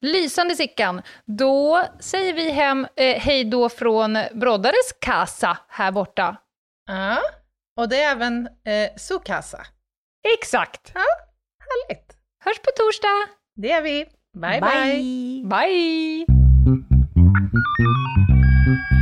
Lysande 0.00 0.54
Sickan. 0.56 1.02
Då 1.26 1.84
säger 2.00 2.32
vi 2.34 2.50
hem 2.50 2.86
eh, 2.96 3.18
hej 3.18 3.44
då 3.44 3.68
från 3.68 4.18
Broddares 4.34 4.92
casa 5.00 5.58
här 5.68 5.92
borta. 5.92 6.36
Ja, 6.86 7.18
och 7.76 7.88
det 7.88 8.02
är 8.02 8.12
även 8.12 8.46
eh, 8.46 8.96
Sukasa. 8.96 9.66
Exakt. 10.38 10.92
Härligt. 10.94 12.16
Hörs 12.44 12.58
på 12.58 12.70
torsdag. 12.76 13.28
Det 13.56 13.72
är 13.72 13.82
vi. 13.82 14.06
bye. 14.34 14.60
bye. 14.60 15.44
Bye. 15.44 16.26
Ett 18.62 19.01